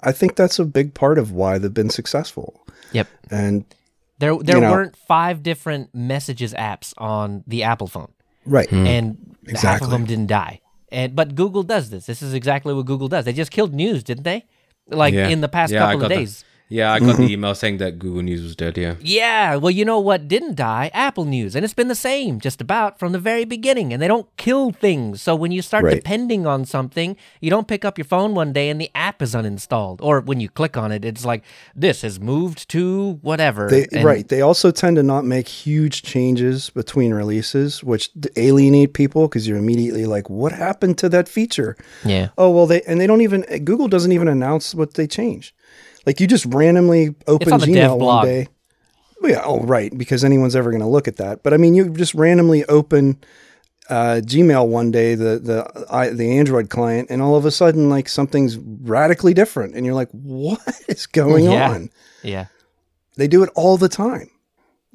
[0.02, 2.64] I think that's a big part of why they've been successful.
[2.92, 3.08] Yep.
[3.30, 3.64] And
[4.20, 8.12] There there You know- weren't five different messages apps on the Apple phone.
[8.46, 8.70] right.
[8.72, 9.84] and half Exactly.
[9.86, 10.60] of them didn't die.
[10.90, 12.06] And but Google does this.
[12.06, 13.24] This is exactly what Google does.
[13.24, 14.44] They just killed news, didn't they?
[14.88, 15.28] Like Yeah.
[15.28, 16.44] in the past Yeah, couple of days.
[16.68, 16.92] Yeah.
[16.92, 17.32] I got the mm-hmm.
[17.32, 18.76] email saying that Google News was dead.
[18.76, 18.94] Yeah.
[19.00, 20.90] Yeah, well, you know what didn't die?
[20.94, 21.54] Apple News.
[21.54, 23.92] And it's been the same just about from the very beginning.
[23.92, 25.22] And they don't kill things.
[25.22, 25.94] So when you start Right.
[25.94, 29.34] depending on something, you don't pick up your phone one day and the app is
[29.34, 29.98] uninstalled.
[30.02, 31.42] Or when you click on it, it's like,
[31.74, 33.68] this has moved to whatever.
[33.68, 34.26] They, And- right.
[34.28, 39.58] They also tend to not make huge changes between releases, which alienate people because you're
[39.58, 42.28] immediately like, "What happened to that feature?" Yeah.
[42.36, 45.54] Oh well, they and they don't even Google doesn't even announce what they change.
[46.08, 48.48] Like you just randomly open on Gmail one day.
[49.20, 51.42] Well, yeah, oh right, because anyone's ever going to look at that.
[51.42, 53.18] But I mean, you just randomly open
[53.90, 57.90] uh, Gmail one day, the the I, the Android client, and all of a sudden,
[57.90, 61.72] like something's radically different, and you're like, "What is going Yeah.
[61.72, 61.90] on?"
[62.22, 62.46] Yeah.
[63.18, 64.30] They do it all the time,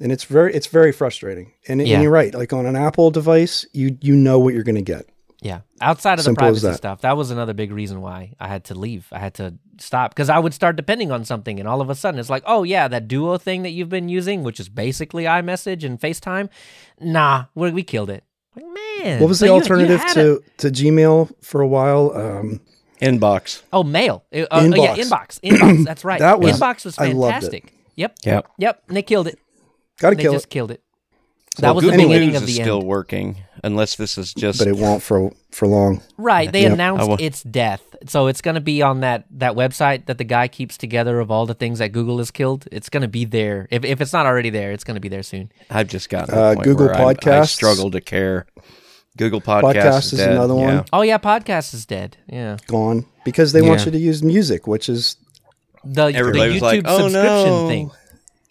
[0.00, 1.52] and it's very it's very frustrating.
[1.68, 1.94] And, Yeah.
[1.94, 2.34] and you're right.
[2.34, 5.06] Like on an Apple device, you you know what you're going to get.
[5.44, 5.60] Yeah.
[5.80, 6.76] Outside of the Simple as privacy that.
[6.78, 9.06] stuff, that was another big reason why I had to leave.
[9.12, 11.94] I had to stop because I would start depending on something, and all of a
[11.94, 15.24] sudden it's like, oh, yeah, that Duo thing that you've been using, which is basically
[15.24, 16.48] iMessage and FaceTime.
[16.98, 18.24] Nah, we, we killed it.
[18.56, 19.20] Like, man.
[19.20, 20.58] What was so the you- you alternative to it.
[20.58, 22.12] to Gmail for a while?
[22.16, 22.60] Um,
[23.02, 23.62] Inbox.
[23.72, 24.24] Oh, mail.
[24.34, 25.40] Uh, uh, yeah, Inbox.
[25.40, 25.40] inbox.
[25.58, 25.84] Inbox.
[25.84, 26.20] That's right.
[26.20, 27.32] That was- Inbox was I loved it.
[27.34, 27.72] fantastic.
[27.96, 28.16] Yep.
[28.24, 28.46] Yep.
[28.58, 28.82] Yep.
[28.88, 29.38] And they killed it.
[30.00, 30.50] Got to They kill just it.
[30.50, 30.82] killed it.
[31.62, 34.58] That was the Google beginning News of is the still working, unless this is just.
[34.58, 36.02] but it won't for for long.
[36.18, 36.50] Right.
[36.52, 36.72] They Yep.
[36.72, 37.82] announced I wa- its death.
[38.06, 41.30] So it's going to be on that, that website that the guy keeps together of
[41.30, 42.66] all the things that Google has killed.
[42.72, 43.66] It's going to be there.
[43.70, 45.50] If, if it's not already there, it's going to be there soon.
[45.70, 47.48] I've just gotten to the Uh, point Google where I'm- I Podcasts.
[47.50, 48.46] struggle to care.
[49.16, 50.32] Google Podcast, Podcast is, is dead.
[50.32, 50.74] another one.
[50.74, 50.84] Yeah.
[50.92, 51.18] Oh, yeah.
[51.18, 52.16] Podcast is dead.
[52.28, 52.56] Yeah.
[52.66, 53.86] Gone because they want Yeah.
[53.86, 55.16] you to use music, which is
[55.84, 57.90] The, the Everybody YouTube was like, "Oh, subscription no." thing.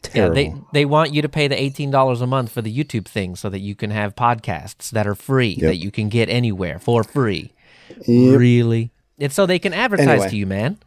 [0.04, 0.38] Terrible.
[0.38, 3.06] Yeah, they they want you to pay the eighteen dollars a month for the YouTube
[3.06, 6.80] thing, so that you can have podcasts that are free that you can get anywhere
[6.80, 7.54] for free.
[8.08, 8.40] Yep.
[8.40, 10.30] Really, it's so they can advertise Anyway.
[10.30, 10.78] to you, man.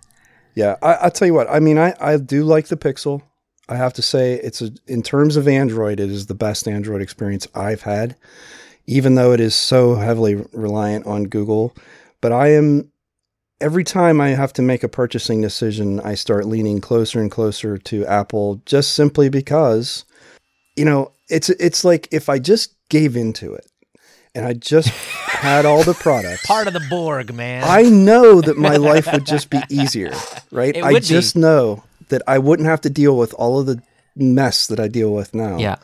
[0.54, 1.50] Yeah, I, I'll tell you what.
[1.50, 3.22] I mean, I, I do like the Pixel.
[3.68, 7.02] I have to say, it's a, in terms of Android, it is the best Android
[7.02, 8.16] experience I've had,
[8.86, 11.74] even though it is so heavily reliant on Google.
[12.20, 12.90] But I am
[13.60, 17.78] every time I have to make a purchasing decision, I start leaning closer and closer
[17.78, 20.04] to Apple, just simply because,
[20.76, 23.66] you know, it's it's like if I just gave into it
[24.34, 26.46] and I just had all the products.
[26.46, 27.64] Part of the Borg, man.
[27.64, 30.12] I know that my life would just be easier,
[30.52, 30.76] right?
[30.76, 31.06] I would be.
[31.08, 33.82] just know that I wouldn't have to deal with all of the
[34.14, 35.58] mess that I deal with now.
[35.58, 35.76] yeah,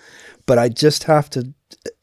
[0.46, 1.52] But I just have to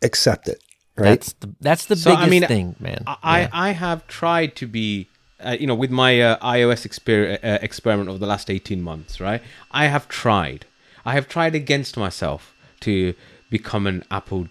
[0.02, 0.62] accept it,
[0.98, 1.06] right?
[1.22, 3.04] that's the that's the So, I biggest mean, thing, man.
[3.08, 3.50] I, Yeah.
[3.54, 5.08] I have tried to be,
[5.44, 9.20] uh, you know, with my uh, iOS exper- uh, experiment over the last 18 months,
[9.20, 9.42] right?
[9.72, 10.66] I have tried.
[11.06, 13.14] I have tried against myself to
[13.50, 14.48] become an Apple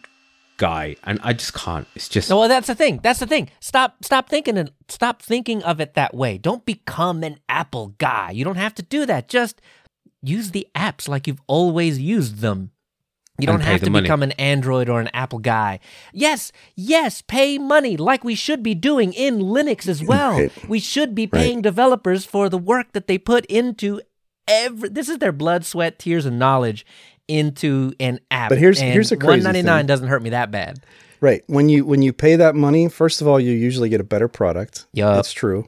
[0.56, 1.86] guy, and I just can't.
[1.94, 2.30] It's just.
[2.30, 3.00] Well, that's the thing.
[3.02, 3.50] That's the thing.
[3.60, 6.38] Stop, stop thinking and stop thinking of it that way.
[6.38, 8.30] Don't become an Apple guy.
[8.30, 9.28] You don't have to do that.
[9.28, 9.60] Just
[10.22, 12.70] use the apps like you've always used them.
[13.38, 14.02] You don't have to money.
[14.02, 15.78] become an Android or an Apple guy.
[16.12, 20.32] Yes, yes, pay money like we should be doing in Linux as well.
[20.38, 20.68] Right.
[20.68, 24.00] We should be paying developers for the work that they put into
[24.48, 24.88] every.
[24.88, 26.84] This is their blood, sweat, tears, and knowledge
[27.28, 28.48] into an app.
[28.48, 29.86] But here's- And here's a crazy 199 thing.
[29.86, 30.80] doesn't hurt me that bad.
[31.20, 31.42] Right.
[31.46, 34.28] When you when you pay that money, first of all, you usually get a better
[34.28, 34.86] product.
[34.92, 35.12] Yeah.
[35.14, 35.66] That's true.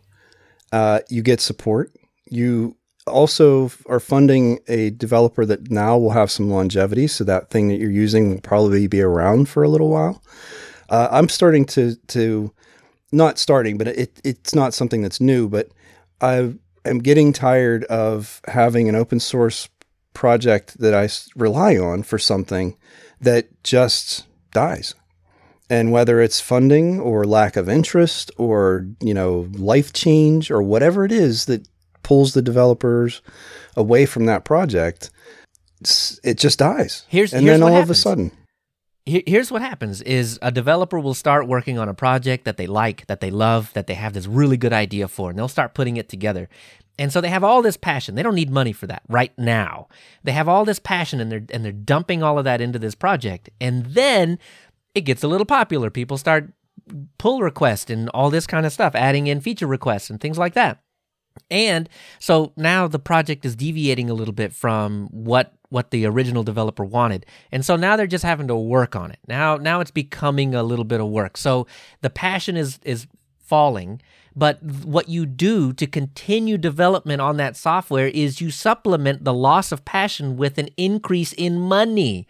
[0.72, 1.92] Uh, you get support.
[2.30, 2.76] You
[3.10, 7.78] also are funding a developer that now will have some longevity, so that thing that
[7.78, 10.22] you're using will probably be around for a little while.
[10.88, 12.52] Uh, I'm starting to to
[13.12, 15.48] not starting, but it it's not something that's new.
[15.48, 15.68] But
[16.20, 16.54] I
[16.84, 19.68] am getting tired of having an open source
[20.14, 22.76] project that I rely on for something
[23.20, 24.94] that just dies
[25.70, 31.04] and whether it's funding or lack of interest or you know life change or whatever
[31.04, 31.66] it is that
[32.10, 33.22] pulls the developers
[33.76, 35.10] away from that project
[36.24, 37.04] it just dies.
[37.08, 38.32] Here's- and here's then all of a sudden.
[39.06, 43.06] Here's what happens is a developer will start working on a project that they like
[43.06, 45.96] that they love that they have this really good idea for and they'll start putting
[45.96, 46.48] it together.
[46.98, 48.16] And so they have all this passion.
[48.16, 49.86] They don't need money for that right now.
[50.24, 52.96] They have all this passion and they're and they're dumping all of that into this
[52.96, 53.50] project.
[53.60, 54.38] And then
[54.96, 55.90] it gets a little popular.
[55.90, 56.52] People start
[57.18, 60.54] pull requests and all this kind of stuff adding in feature requests and things like
[60.54, 60.80] that
[61.50, 66.42] and so now the project is deviating a little bit from what what the original
[66.42, 67.24] developer wanted.
[67.52, 69.18] And so now they're just having to work on it.
[69.28, 71.36] Now now it's becoming a little bit of work.
[71.36, 71.66] So
[72.00, 73.06] the passion is is
[73.38, 74.00] falling,
[74.36, 79.72] but what you do to continue development on that software is you supplement the loss
[79.72, 82.26] of passion with an increase in money.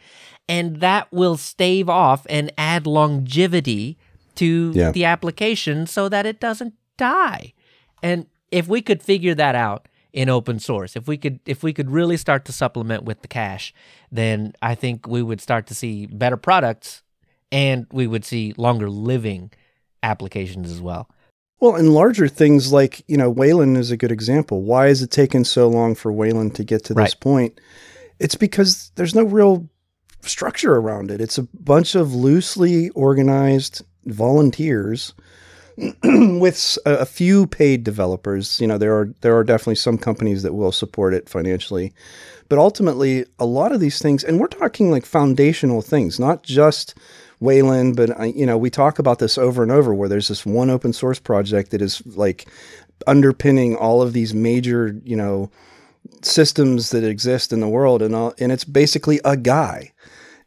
[0.48, 3.96] And that will stave off and add longevity
[4.36, 4.90] to Yeah.
[4.92, 7.53] the application so that it doesn't die.
[8.03, 11.72] And if we could figure that out in open source, if we could if we
[11.72, 13.72] could really start to supplement with the cash,
[14.11, 17.03] then I think we would start to see better products
[17.53, 19.51] and we would see longer living
[20.03, 21.09] applications as well.
[21.61, 25.11] well and larger things like you know wayland is a good example why has it
[25.11, 27.20] taken so long for wayland to get to this Right.
[27.20, 27.61] point
[28.18, 29.68] it's because there's no real
[30.22, 35.12] structure around it it's a bunch of loosely organized volunteers
[36.05, 40.53] with a few paid developers, you know, there are there are definitely some companies that
[40.55, 41.93] will support it financially,
[42.49, 46.95] but ultimately, a lot of these things, and we're talking like foundational things, not just
[47.41, 50.45] Wayland, but uh, you know, we talk about this over and over, where there's this
[50.45, 52.47] one open source project that is like
[53.07, 55.51] underpinning all of these major, you know,
[56.22, 59.93] systems that exist in the world, and all, and it's basically a guy,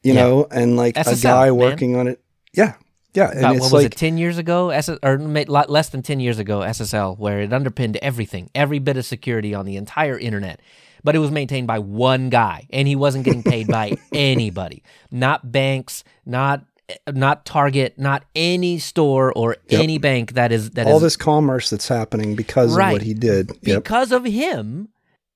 [0.04, 0.22] you Yeah.
[0.24, 1.56] know, and like a SSL, guy man.
[1.56, 2.20] working on it.
[2.54, 2.74] Yeah,
[3.14, 4.72] yeah, and About, it's what was like it, 10 years ago?
[5.04, 9.54] Or less than 10 years ago, SSL, where it underpinned everything, every bit of security
[9.54, 10.60] on the entire internet.
[11.04, 14.84] But it was maintained by one guy, and he wasn't getting paid by anybody.
[15.12, 16.66] Not banks, not
[17.12, 19.82] not Target, not any store or Yep.
[19.82, 22.90] any bank that is that all is this commerce that's happening because Right.
[22.90, 23.52] of what he did.
[23.64, 23.84] Yep.
[23.84, 24.90] because of him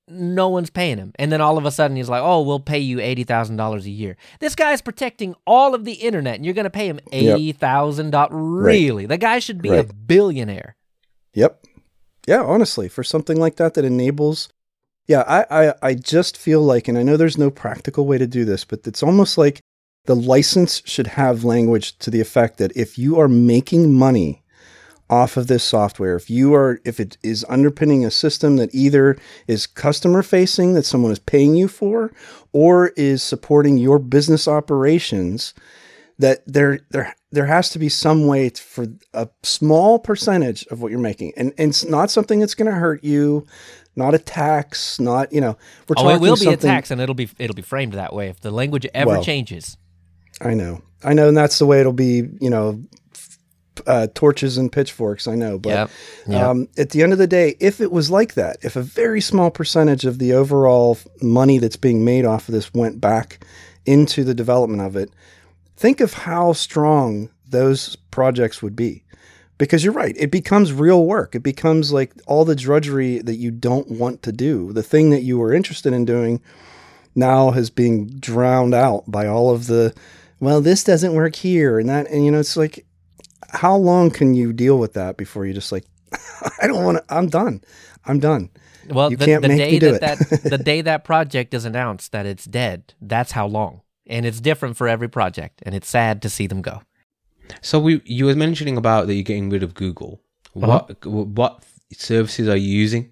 [0.08, 1.12] no one's paying him.
[1.20, 4.18] And then all of a sudden he's like, oh, we'll pay you $80,000 a year.
[4.39, 8.28] This guy's protecting all of the internet and you're going to pay him $80,000.
[8.32, 9.05] Really?
[9.05, 10.76] The guy should be a billionaire.
[11.34, 11.64] Yep.
[12.28, 14.49] Yeah, honestly, for something like that that enables
[15.08, 18.28] Yeah, I, I I just feel like and I know there's no practical way to
[18.28, 19.62] do this, but it's almost like
[20.05, 24.43] the license should have language to the effect that if you are making money
[25.10, 29.18] off of this software, if you are if it is underpinning a system that either
[29.47, 32.12] is customer facing that someone is paying you for
[32.51, 35.53] or is supporting your business operations,
[36.20, 40.91] that there there there has to be some way for a small percentage of what
[40.91, 43.45] you're making, and, and it's not something that's going to hurt you,
[43.95, 47.16] not a tax, not you know we're Oh, it will be a tax and it'll
[47.16, 49.78] be it'll be framed that way if the language ever Well, changes.
[50.41, 52.24] I know, I know, and that's the way it'll be.
[52.39, 52.84] You know,
[53.86, 55.28] uh, torches and pitchforks.
[55.28, 55.89] I know, but Yep.
[56.28, 56.41] Yep.
[56.41, 59.21] um, at the end of the day, if it was like that, if a very
[59.21, 63.45] small percentage of the overall money that's being made off of this went back
[63.86, 65.11] into the development of it,
[65.75, 69.03] think of how strong those projects would be.
[69.57, 71.34] Because you're right, it becomes real work.
[71.34, 74.71] It becomes like all the drudgery that you don't want to do.
[74.71, 76.41] The thing that you were interested in doing
[77.15, 79.91] now has being drowned out by all of the
[80.39, 82.86] well this doesn't work here and that and you know it's like
[83.50, 85.86] how long can you deal with that before you just like
[86.62, 87.62] i don't want to i'm done
[88.06, 88.50] i'm done
[88.89, 90.30] Well, You the, can't the make day me do that, it.
[90.30, 93.82] that the day that project is announced that it's dead, that's how long.
[94.10, 96.82] And it's different for every project, and it's sad to see them go.
[97.62, 100.22] So we you were mentioning about that you're getting rid of Google.
[100.54, 103.12] What what services are you using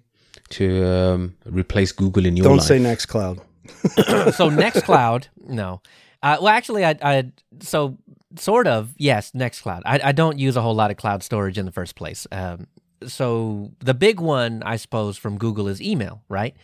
[0.56, 2.66] to um, replace Google in your don't life?
[2.66, 3.38] say nextcloud
[4.38, 5.82] so Nextcloud, no.
[6.22, 7.98] Uh, well, actually, I, I so
[8.36, 9.82] sort of yes, Nextcloud.
[9.84, 12.26] I, I don't use a whole lot of cloud storage in the first place.
[12.32, 12.66] Um,
[13.06, 16.56] so the big one, I suppose, from Google is email, right?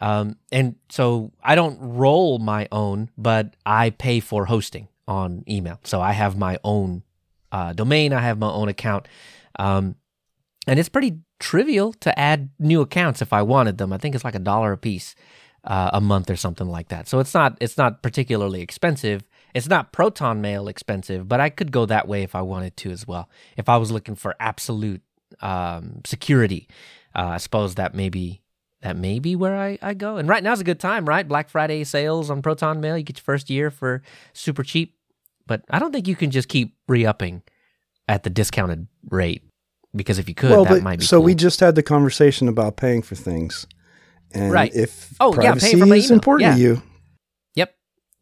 [0.00, 5.78] Um, and so I don't roll my own, but I pay for hosting on email.
[5.84, 7.02] So I have my own
[7.52, 8.12] uh, domain.
[8.12, 9.06] I have my own account.
[9.58, 9.96] Um,
[10.66, 13.92] and it's pretty trivial to add new accounts if I wanted them.
[13.92, 15.14] I think it's like a dollar a piece
[15.62, 17.08] uh, a month or something like that.
[17.08, 19.22] So it's not it's not particularly expensive.
[19.54, 22.90] It's not Proton Mail expensive, but I could go that way if I wanted to
[22.90, 23.30] as well.
[23.56, 25.00] If I was looking for absolute
[25.40, 26.68] um, security,
[27.14, 28.42] uh, I suppose that maybe
[28.82, 30.16] that may be where I, I go.
[30.16, 31.26] And right now's a good time, right?
[31.26, 32.98] Black Friday sales on Proton Mail.
[32.98, 34.02] You get your first year for
[34.32, 34.96] super cheap.
[35.46, 37.42] But I don't think you can just keep re-upping
[38.08, 39.42] at the discounted rate
[39.94, 42.48] because if you could, well that but might be so we just had the conversation
[42.48, 43.66] about paying for things
[44.32, 44.74] and Right.
[44.74, 46.66] if Oh, yeah, privacy my is important to Yeah.
[46.68, 46.82] you Yep.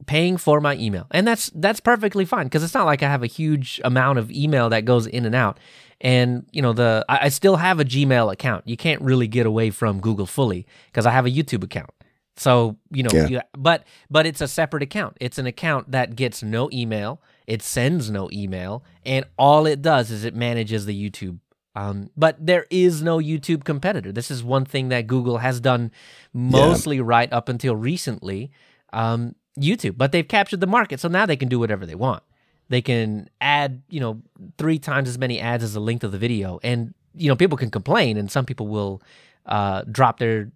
[0.06, 1.06] Paying for my email.
[1.10, 4.30] And that's that's perfectly fine because it's not like I have a huge amount of
[4.30, 5.58] email that goes in and out.
[6.00, 8.66] And, you know, the I, I still have a Gmail account.
[8.66, 11.90] You can't really get away from Google fully because I have a YouTube account.
[12.36, 13.26] So, you know, Yeah.
[13.28, 15.16] you, but but it's a separate account.
[15.20, 20.10] It's an account that gets no email, it sends no email, and all it does
[20.10, 21.38] is it manages the YouTube
[21.74, 24.12] um, but there is no YouTube competitor.
[24.12, 25.90] This is one thing that Google has done
[26.32, 28.50] mostly right up until recently.
[28.92, 32.22] Um, YouTube, but they've captured the market, so now they can do whatever they want.
[32.68, 34.22] They can add, you know,
[34.56, 37.58] three times as many ads as the length of the video, and you know, people
[37.58, 39.02] can complain, and some people will
[39.46, 40.50] uh, drop their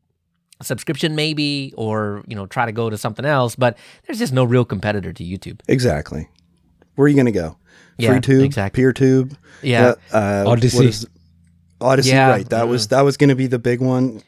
[0.63, 3.55] subscription maybe, or you know, try to go to something else.
[3.57, 3.77] But
[4.07, 5.61] there's just no real competitor to YouTube.
[5.69, 6.29] exactly
[6.95, 7.59] where are you going to go
[7.99, 8.83] Yeah, freetube exactly.
[8.83, 11.07] peertube Yeah, uh, Odysee.
[11.81, 14.23] odysee Yeah, right that was that was going to be the big one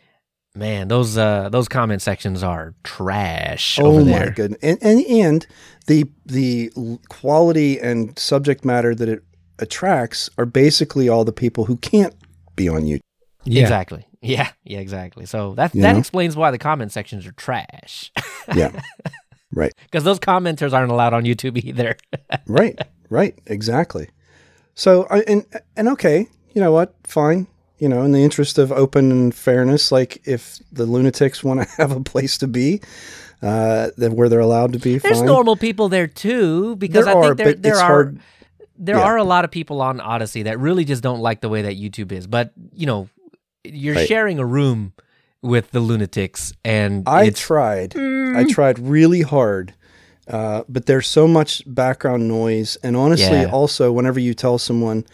[0.58, 4.30] man, those uh, those comment sections are trash Oh over my there.
[4.30, 4.58] goodness!
[4.62, 5.46] And, and and
[5.86, 6.70] the the
[7.08, 9.22] quality and subject matter that it
[9.58, 12.14] attracts are basically all the people who can't
[12.56, 13.00] be on YouTube.
[13.44, 13.62] Yeah.
[13.62, 14.04] Exactly.
[14.20, 15.26] Yeah, yeah, exactly.
[15.26, 15.98] So that You that know?
[15.98, 18.12] explains why the comment sections are trash.
[18.54, 18.80] Yeah,
[19.52, 21.96] right, Because those commenters aren't allowed on YouTube either.
[22.46, 22.78] right,
[23.10, 24.08] right, exactly.
[24.74, 25.44] So I and
[25.76, 26.94] and okay, you know what?
[27.04, 27.46] Fine.
[27.78, 31.68] You know, in the interest of open and fairness, like if the lunatics want to
[31.76, 32.80] have a place to be,
[33.42, 35.26] uh, then where they're allowed to be, There's fine.
[35.26, 38.20] normal people there too, because There I are, think there there are hard-
[38.80, 39.02] there yeah.
[39.02, 41.76] are a lot of people on Odysee that really just don't like the way that
[41.76, 42.26] YouTube is.
[42.28, 43.08] But you know,
[43.64, 44.08] you're Right.
[44.08, 44.92] sharing a room
[45.42, 47.96] with the lunatics, and I it's tried.
[47.96, 49.74] I tried really hard.
[50.28, 52.76] Uh, but there's so much background noise.
[52.82, 53.50] And honestly, Yeah.
[53.50, 55.04] also, whenever you tell someone,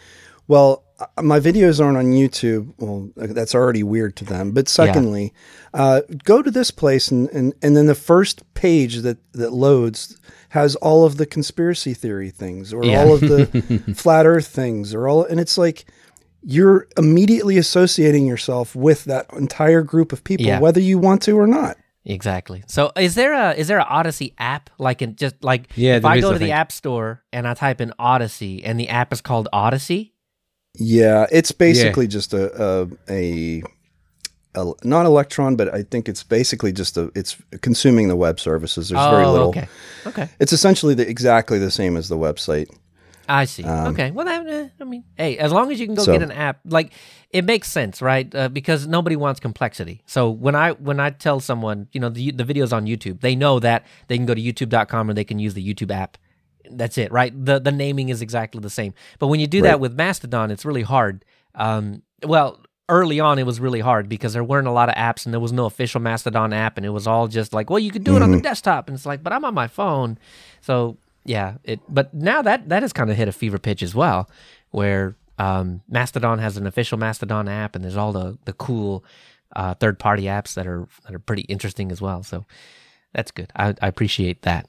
[0.47, 0.83] well,
[1.21, 4.51] my videos aren't on YouTube, well, uh, that's already weird to them.
[4.51, 5.33] But secondly,
[5.73, 10.17] uh, go to this place, and, and, and then the first page that, that loads
[10.49, 13.01] has all of the conspiracy theory things or Yeah.
[13.01, 15.85] all of the flat earth things or all, and it's like,
[16.47, 20.59] you're immediately associating yourself with that entire group of people, Yeah.
[20.59, 21.75] whether you want to or not.
[22.07, 22.63] Exactly.
[22.67, 26.05] So is there a is there an Odysee app like in just like Yeah, if
[26.05, 26.55] I go to the think.
[26.55, 30.13] app store and I type in Odysee and the app is called Odysee?
[30.77, 33.63] Yeah, it's basically just a a, a
[34.55, 38.89] a not Electron, but I think it's basically just a it's consuming the web services.
[38.89, 39.49] There's very Oh, little.
[39.49, 39.67] Okay.
[40.07, 40.29] Okay.
[40.39, 42.67] It's essentially the, exactly the same as the website.
[43.27, 43.65] I see.
[43.65, 44.11] okay.
[44.11, 46.21] Well, that, eh, I mean, hey, as long as you can go Um, So- get
[46.21, 46.91] an app, like
[47.31, 48.33] it makes sense, right?
[48.33, 50.01] Uh, because nobody wants complexity.
[50.05, 53.35] So when I when I tell someone, you know, the the videos on YouTube, they
[53.35, 56.17] know that they can go to YouTube.com or they can use the YouTube app.
[56.71, 57.33] That's it, right?
[57.45, 58.93] The the naming is exactly the same.
[59.19, 61.25] But when you do that with Mastodon, it's really hard.
[61.55, 62.59] Um, well,
[62.89, 65.39] early on, it was really hard because there weren't a lot of apps and there
[65.39, 68.15] was no official Mastodon app, and it was all just like, well, you could do
[68.15, 70.17] it on the desktop, and it's like, but I'm on my phone,
[70.61, 71.55] so yeah.
[71.63, 74.29] It, but now that that has kind of hit a fever pitch as well,
[74.71, 79.03] where um, Mastodon has an official Mastodon app, and there's all the the cool
[79.55, 82.23] uh, third party apps that are that are pretty interesting as well.
[82.23, 82.45] So
[83.13, 83.51] that's good.
[83.55, 84.67] I, I appreciate that.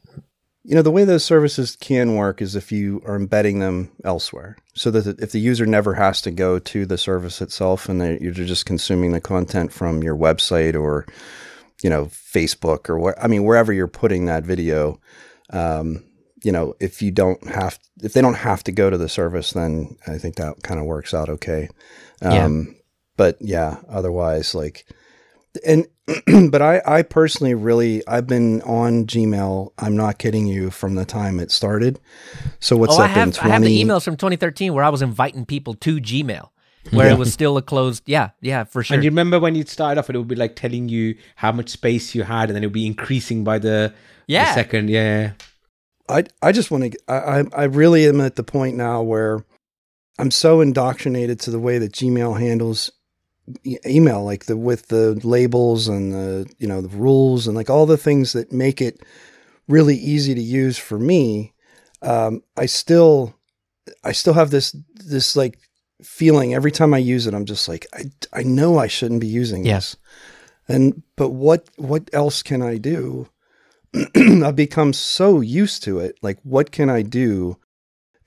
[0.67, 4.57] You know, the way those services can work is if you are embedding them elsewhere.
[4.75, 8.33] So that if the user never has to go to the service itself and you're
[8.33, 11.07] just consuming the content from your website or,
[11.83, 15.01] you know, Facebook or what, I mean, wherever you're putting that video,
[15.51, 16.05] um,
[16.43, 19.53] you know, if you don't have, if they don't have to go to the service,
[19.53, 21.69] then I think that kind of works out okay.
[22.21, 22.45] Yeah.
[22.45, 22.77] Um,
[23.17, 24.85] But yeah, otherwise, like,
[25.65, 25.87] and
[26.51, 29.73] but I, I personally really I've been on Gmail.
[29.79, 31.99] I'm not kidding you from the time it started.
[32.61, 33.33] So what's oh, I that been?
[33.33, 36.51] have I have the emails from 2013 where I was inviting people to Gmail,
[36.91, 38.05] where it was still a closed.
[38.07, 38.95] Yeah, yeah, for sure.
[38.95, 41.71] And you remember when you'd start off, it would be like telling you how much
[41.71, 43.93] space you had, and then it would be increasing by the,
[44.29, 44.91] the second.
[44.91, 45.33] Yeah.
[46.09, 46.99] I I just want to.
[47.09, 49.45] I I I really am at the point now where
[50.19, 52.91] I'm so indoctrinated to the way that Gmail handles
[53.87, 57.87] email, like the with the labels and the you know the rules and like all
[57.87, 59.01] the things that make it
[59.69, 61.53] really easy to use for me.
[62.03, 63.35] Um, I still
[64.05, 65.59] I still have this this like
[66.03, 67.35] feeling every time I use it.
[67.35, 69.77] I'm just like I I know I shouldn't be using Yeah.
[69.77, 69.97] this,
[70.69, 73.29] and but what what else can I do?
[74.17, 76.19] I've become so used to it.
[76.21, 77.57] Like, what can I do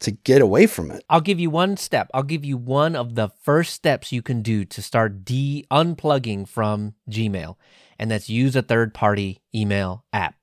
[0.01, 1.03] to get away from it?
[1.09, 2.09] I'll give you one step.
[2.13, 6.47] I'll give you one of the first steps you can do to start de unplugging
[6.47, 7.55] from Gmail,
[7.97, 10.35] and that's use a third party email app,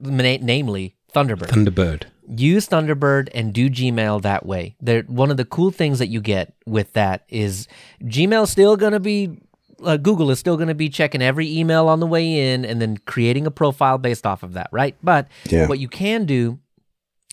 [0.00, 1.48] Na- namely Thunderbird.
[1.48, 2.02] Thunderbird.
[2.28, 4.76] use Thunderbird and do Gmail that way.
[4.80, 7.68] There, one of the cool things that you get with that is
[8.02, 9.38] Gmail's still going to be,
[9.82, 12.80] uh, Google is still going to be checking every email on the way in and
[12.82, 14.96] then creating a profile based off of that, right?
[15.02, 15.68] But Yeah.
[15.68, 16.58] what you can do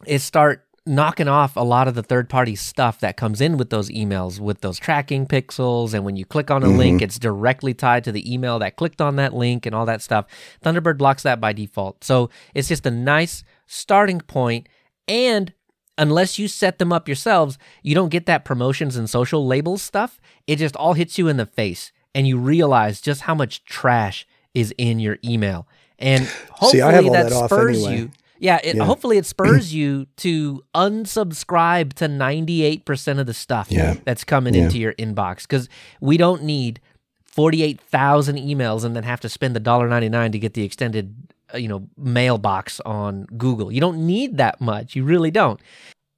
[0.05, 3.69] is start knocking off a lot of the third party stuff that comes in with
[3.69, 6.77] those emails with those tracking pixels and when you click on a mm-hmm.
[6.77, 10.01] link it's directly tied to the email that clicked on that link and all that
[10.01, 10.25] stuff.
[10.63, 12.03] Thunderbird blocks that by default.
[12.03, 14.67] So it's just a nice starting point
[15.07, 15.53] and
[15.97, 20.19] unless you set them up yourselves you don't get that promotions and social labels stuff.
[20.47, 24.27] It just all hits you in the face and you realize just how much trash
[24.53, 25.65] is in your email.
[25.97, 27.97] And hopefully See, I have all that, that spurs anyway.
[28.01, 28.11] you
[28.43, 28.83] yeah, it, Yeah.
[28.85, 33.95] hopefully it spurs you to unsubscribe to 98% of the stuff Yeah.
[34.05, 34.63] that's coming Yeah.
[34.65, 35.69] into your inbox because
[36.01, 36.79] we don't need
[37.23, 41.15] 48,000 emails and then have to spend the $1.99 to get the extended
[41.53, 43.71] uh, you know mailbox on Google.
[43.71, 44.95] You don't need that much.
[44.95, 45.59] You really don't.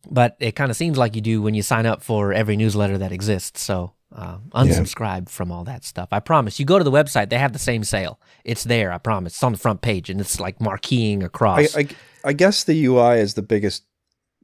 [0.10, 2.98] But it kind of seems like you do when you sign up for every newsletter
[3.00, 3.62] that exists.
[3.62, 6.10] So uh, unsubscribe from all that stuff.
[6.12, 6.60] I promise.
[6.60, 8.20] You go to the website, they have the same sale.
[8.44, 8.92] It's there.
[8.94, 9.34] I promise.
[9.34, 11.76] It's on the front page, and it's like marqueing across.
[11.76, 11.88] I, I,
[12.26, 13.84] I guess the UI is the biggest,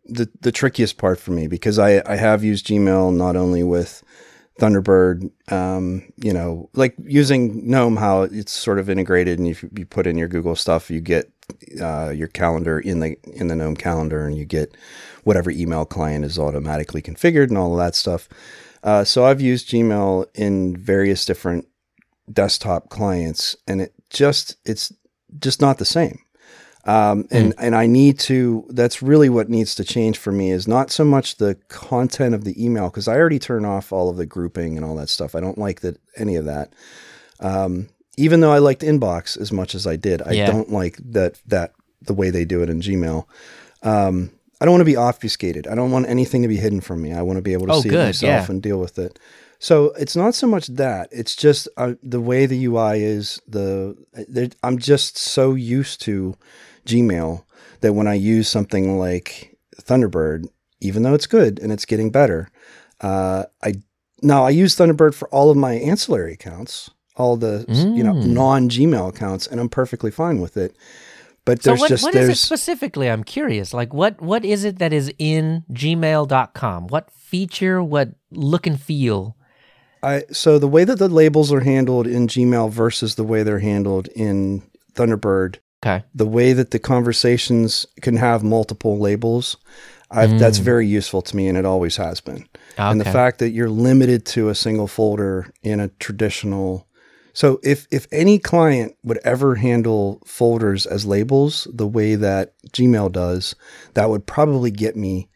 [0.05, 4.03] the, the trickiest part for me because I, I have used Gmail not only with
[4.59, 9.85] Thunderbird, um, you know, like using GNOME, how it's sort of integrated, and if you
[9.85, 11.31] put in your Google stuff, you get
[11.81, 14.77] uh, your calendar in the in the GNOME calendar, and you get
[15.23, 18.29] whatever email client is automatically configured and all of that stuff.
[18.83, 21.67] Uh, so I've used Gmail in various different
[22.31, 24.93] desktop clients, and it just it's
[25.39, 26.19] just not the same.
[26.85, 28.65] Um, and and I need to.
[28.69, 32.43] That's really what needs to change for me is not so much the content of
[32.43, 35.35] the email because I already turn off all of the grouping and all that stuff.
[35.35, 36.73] I don't like that any of that.
[37.39, 40.47] Um, even though I liked inbox as much as I did, I Yeah.
[40.47, 43.25] don't like that that the way they do it in Gmail.
[43.83, 45.67] Um, I don't want to be obfuscated.
[45.67, 47.13] I don't want anything to be hidden from me.
[47.13, 48.51] I want to be able to Oh, see good, it myself yeah.
[48.51, 49.17] and deal with it.
[49.59, 53.39] So it's not so much that; it's just uh, the way the UI is.
[53.47, 53.95] The
[54.63, 56.35] I'm just so used to
[56.85, 57.43] Gmail
[57.81, 60.45] that when I use something like Thunderbird,
[60.79, 62.49] even though it's good and it's getting better,
[63.01, 63.73] uh, I
[64.21, 67.65] now I use Thunderbird for all of my ancillary accounts, all the
[67.95, 68.27] you know Mm.
[68.27, 70.75] non Gmail accounts, and I'm perfectly fine with it.
[71.43, 73.09] But So there's what, just what is it specifically?
[73.09, 73.73] I'm curious.
[73.73, 76.87] Like what what is it that is in gmail.com?
[76.87, 79.35] What feature, what look and feel?
[80.03, 83.59] I so the way that the labels are handled in Gmail versus the way they're
[83.59, 84.63] handled in
[84.93, 86.03] Thunderbird, Okay.
[86.13, 89.57] the way that the conversations can have multiple labels,
[90.11, 90.63] I've, that's Mm.
[90.63, 92.45] very useful to me, and it always has been.
[92.77, 96.87] And the fact that you're limited to a single folder in a traditional
[97.33, 103.09] so if if any client would ever handle folders as labels the way that Gmail
[103.09, 103.55] does,
[103.93, 105.29] that would probably get me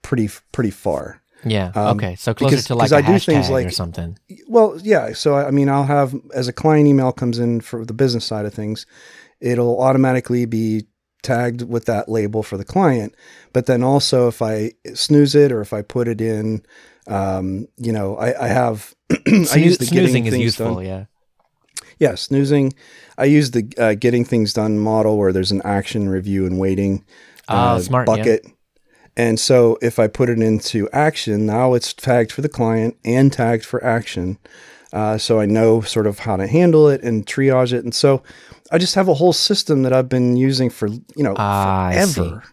[0.00, 1.20] pretty pretty far.
[1.44, 1.70] Yeah.
[1.74, 2.14] Um, okay.
[2.14, 4.18] So closer because- to like a I do things or something.
[4.48, 5.12] Well, yeah.
[5.12, 8.46] So I mean, I'll have as a client email comes in for the business side
[8.46, 8.86] of things,
[9.44, 10.86] it'll automatically be
[11.22, 13.14] tagged with that label for the client.
[13.52, 16.64] But then also, if I snooze it or if I put it in,
[17.06, 20.76] um, you know, I, I have I use the snoozing is useful.
[20.76, 20.84] done.
[20.86, 21.04] Yeah.
[21.98, 22.72] Yeah, snoozing.
[23.16, 27.04] I use the uh, getting things done model where there's an action, review, and waiting
[27.48, 28.08] Ah, uh, smart.
[28.08, 28.16] Yeah.
[28.16, 28.46] bucket.
[29.16, 33.32] And so if I put it into action, now it's tagged for the client and
[33.32, 34.38] tagged for action.
[34.94, 37.82] Uh, so I know sort of how to handle it and triage it.
[37.82, 38.22] And so
[38.70, 42.14] I just have a whole system that I've been using for, you know, see.
[42.14, 42.44] forever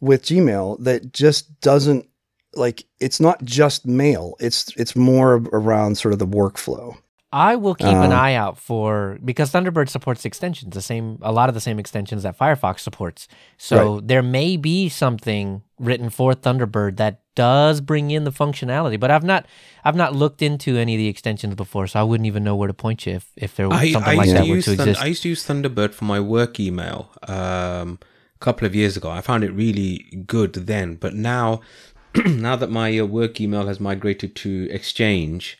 [0.00, 2.08] with Gmail that just doesn't
[2.54, 4.34] like it's not just mail.
[4.40, 6.96] It's it's more around sort of the workflow.
[7.32, 11.32] I will keep an Uh, eye out for because Thunderbird supports extensions, the same a
[11.32, 13.28] lot of the same extensions that Firefox supports.
[13.58, 19.12] So there may be something written for Thunderbird that does bring in the functionality, but
[19.12, 19.46] I've not
[19.84, 22.66] I've not looked into any of the extensions before, so I wouldn't even know where
[22.66, 24.88] to point you if, if there was I, something I like that were to Thun-
[24.88, 25.00] exist.
[25.00, 28.00] I used to use Thunderbird for my work email um,
[28.34, 29.08] a couple of years ago.
[29.08, 31.60] I found it really good then, but now,
[32.26, 35.58] now that my uh, work email has migrated to Exchange,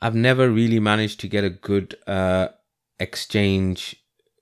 [0.00, 2.48] I've never really managed to get a good uh,
[2.98, 3.96] Exchange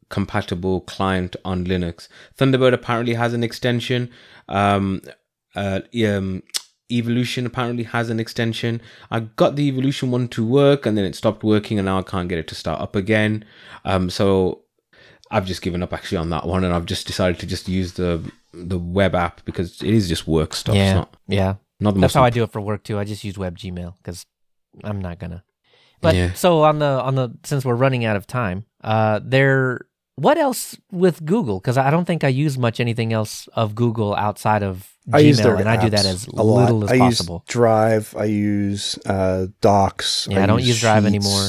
[0.08, 2.08] compatible client on Linux.
[2.36, 4.10] Thunderbird apparently has an extension.
[4.48, 5.02] Um,
[5.54, 6.42] uh, um,
[6.90, 8.80] Evolution apparently has an extension.
[9.10, 12.02] I got the Evolution one to work and then it stopped working and now I
[12.02, 13.44] can't get it to start up again.
[13.84, 14.62] Um, so
[15.30, 17.94] I've just given up actually on that one and I've just decided to just use
[17.94, 18.22] the
[18.52, 20.74] the web app because it is just work stuff.
[20.74, 21.54] It's yeah, not, yeah.
[21.78, 22.98] not That's how I do it for work too.
[22.98, 24.26] I just use web Gmail because
[24.82, 25.44] I'm not gonna.
[26.00, 26.32] But Yeah.
[26.32, 29.86] so on the on the since we're running out of time, uh, there.
[30.16, 31.60] What else with Google?
[31.60, 35.38] Because I don't think I use much anything else of Google outside of I use
[35.38, 36.64] their and I do that as a lot.
[36.64, 37.42] little as I possible.
[37.46, 38.14] use Drive.
[38.16, 40.28] I use uh, Docs.
[40.30, 41.14] yeah, I, don't use Drive Sheets.
[41.14, 41.48] anymore.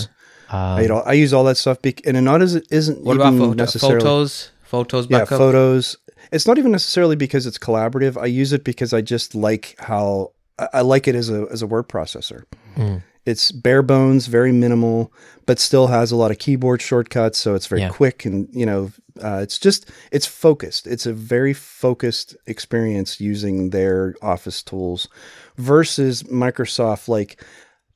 [0.50, 3.04] Um, I, don't- I use all that stuff, bec- and it not as it isn't
[3.04, 4.52] What even about photo- necessarily photos?
[4.64, 5.38] Photos yeah backup?
[5.38, 5.98] photos.
[6.32, 8.22] It's not even necessarily because it's collaborative.
[8.22, 11.62] I use it because I just like how I, I like it as a as
[11.62, 12.44] a word processor.
[12.76, 13.02] Mm.
[13.26, 15.14] It's bare bones, very minimal,
[15.46, 17.38] but still has a lot of keyboard shortcuts.
[17.38, 17.90] So it's very Yeah.
[17.90, 18.92] quick, and you know,
[19.22, 20.88] uh, it's just it's focused.
[20.88, 25.08] It's a very focused experience using their Office tools
[25.58, 27.08] versus Microsoft.
[27.08, 27.44] Like,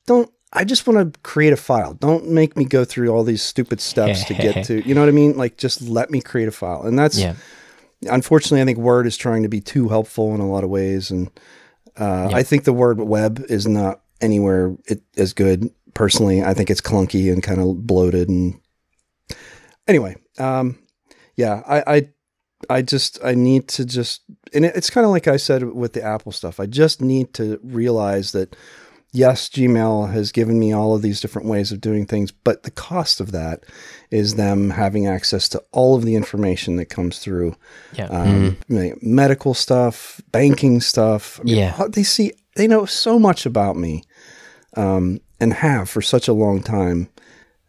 [0.06, 1.94] don't I just want to create a file?
[1.94, 4.82] Don't make me go through all these stupid steps to get to.
[4.86, 5.36] You know what I mean?
[5.36, 7.34] Like, just let me create a file, and that's yeah,
[8.08, 11.10] unfortunately, I think Word is trying to be too helpful in a lot of ways,
[11.10, 11.30] and
[11.98, 15.70] uh, I think the word web is not anywhere it, as good.
[15.94, 18.28] Personally, I think it's clunky and kind of bloated.
[18.28, 18.60] And
[19.88, 20.78] anyway, um,
[21.36, 22.08] yeah, I, I,
[22.70, 24.22] I just I need to just,
[24.54, 26.58] and it, it's kind of like I said with the Apple stuff.
[26.58, 28.56] I just need to realize that
[29.12, 32.70] yes, Gmail has given me all of these different ways of doing things, but the
[32.70, 33.64] cost of that
[34.10, 37.56] is them having access to all of the information that comes through
[37.94, 38.06] yeah.
[38.06, 41.40] um, you know, medical stuff, banking stuff.
[41.40, 41.86] I mean, Yeah.
[41.88, 44.02] they see they know so much about me,
[44.76, 47.08] um, and have for such a long time.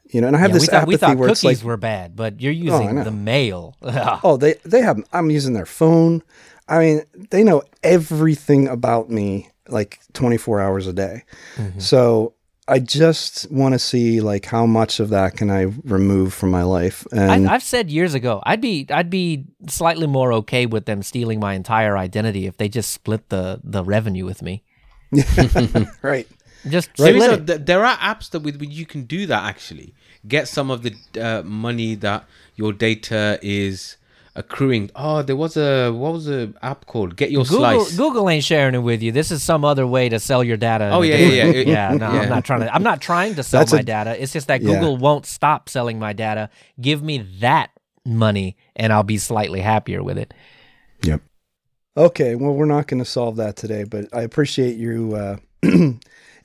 [0.09, 1.61] You know, and I have Yeah, this we thought, apathy we thought where cookies it's
[1.61, 3.03] like, were bad, but you're using know.
[3.03, 3.75] the mail.
[4.23, 5.03] oh, they they have.
[5.13, 6.23] I'm using their phone.
[6.67, 11.23] I mean, they know everything about me, like 24 hours a day.
[11.55, 11.79] Mm-hmm.
[11.79, 12.33] So
[12.67, 16.63] I just want to see like how much of that can I remove from my
[16.63, 20.85] life, and I, I've said years ago, I'd be I'd be slightly more okay with
[20.85, 24.63] them stealing my entire identity if they just split the the revenue with me.
[26.01, 26.27] right.
[26.69, 27.47] Just There, is split a, it.
[27.47, 29.93] th- there are apps that with you can do that actually.
[30.27, 33.97] Get some of the uh, money that your data is
[34.35, 34.91] accruing.
[34.95, 37.15] Oh, there was a what was the app called?
[37.15, 37.97] Get your Google slice.
[37.97, 39.11] Google ain't sharing it with you.
[39.11, 40.89] This is some other way to sell your data.
[40.91, 41.61] Oh, yeah, yeah, yeah.
[41.65, 41.93] Yeah.
[41.97, 42.21] No, yeah.
[42.21, 42.73] I'm not trying to.
[42.75, 44.21] I'm not trying to sell That's my a- data.
[44.21, 44.73] It's just that Yeah.
[44.75, 46.49] Google won't stop selling my data.
[46.79, 47.71] Give me that
[48.05, 50.33] money, and I'll be slightly happier with it.
[51.03, 51.21] Yep.
[51.95, 55.15] Okay, well, we're not going to solve that today, but I appreciate you.
[55.15, 55.37] Uh,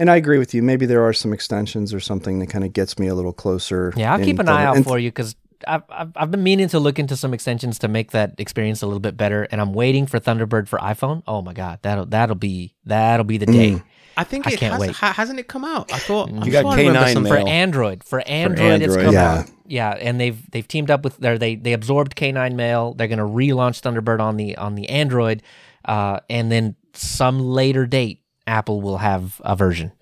[0.02, 0.62] and I agree with you.
[0.62, 3.92] Maybe there are some extensions or something that kind of gets me a little closer.
[3.96, 5.36] Yeah, I'll keep an Thunder- eye out and for you because
[5.66, 8.86] I've, I've I've been meaning to look into some extensions to make that experience a
[8.86, 11.22] little bit better, and I'm waiting for Thunderbird for iPhone.
[11.28, 13.80] Oh my god, that'll that'll be that'll be the day
[14.16, 14.90] I think I it can't has, wait.
[14.90, 15.90] ha- hasn't it come out?
[15.92, 17.32] I thought I'm got sure I remember K9 some- mail.
[17.32, 18.04] for Android.
[18.04, 19.04] For Android, it's Android.
[19.06, 19.32] come Yeah.
[19.38, 19.50] out.
[19.66, 22.92] Yeah, and they've they've teamed up with their they they absorbed K9 Mail.
[22.94, 25.42] They're gonna relaunch Thunderbird on the on the Android,
[25.84, 29.92] uh, and then some later date, Apple will have a version.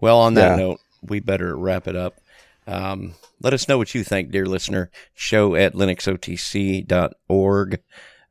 [0.00, 0.56] Well, on that Yeah.
[0.64, 2.14] note, we better wrap it up.
[2.66, 4.90] Um, let us know what you think, dear listener.
[5.14, 7.80] Show at linuxotc.org.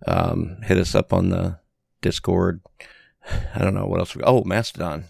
[0.08, 1.60] Um, hit us up on the
[2.02, 2.62] Discord.
[3.56, 4.16] I don't know what else.
[4.16, 5.06] We, oh, Mastodon.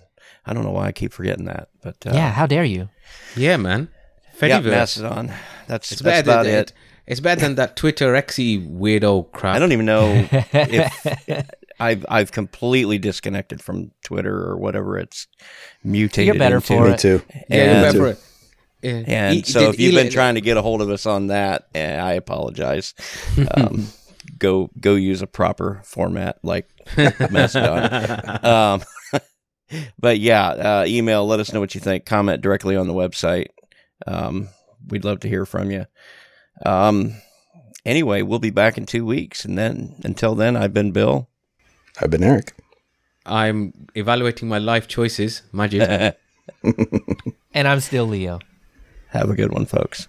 [0.45, 2.89] I don't know why I keep forgetting that, but uh, yeah, how dare you?
[3.35, 3.89] Yeah, man.
[4.41, 5.31] yeah, Mastodon.
[5.67, 6.73] That's It's that's better about than, it.
[7.05, 9.55] It's better than that Twitter Xy weirdo crap.
[9.55, 11.49] I don't even know if
[11.81, 15.27] I've I've completely disconnected from Twitter or whatever it's
[15.83, 16.67] mutated better into.
[16.67, 16.99] for me it.
[16.99, 17.21] too.
[17.29, 18.19] Yeah, And- you're better for it.
[18.83, 19.29] Yeah.
[19.29, 21.67] And E- so if you've been trying to get a hold of us on that,
[21.75, 22.93] eh, I apologize.
[23.55, 23.87] Um,
[24.39, 26.67] go go use a proper format like
[27.29, 28.45] Mastodon.
[28.45, 28.81] um,
[29.99, 31.27] but yeah, uh, email.
[31.27, 32.05] Let us know what you think.
[32.05, 33.47] Comment directly on the website.
[34.07, 34.47] Um,
[34.87, 35.85] we'd love to hear from you.
[36.65, 37.13] Um,
[37.85, 41.29] anyway, we'll be back in two weeks, and then until then, I've been Bill.
[42.01, 42.53] I've been Eric.
[43.25, 45.43] I'm evaluating my life choices.
[45.51, 46.15] Magic.
[47.53, 48.39] And I'm still Leo.
[49.09, 50.07] Have a good one, folks.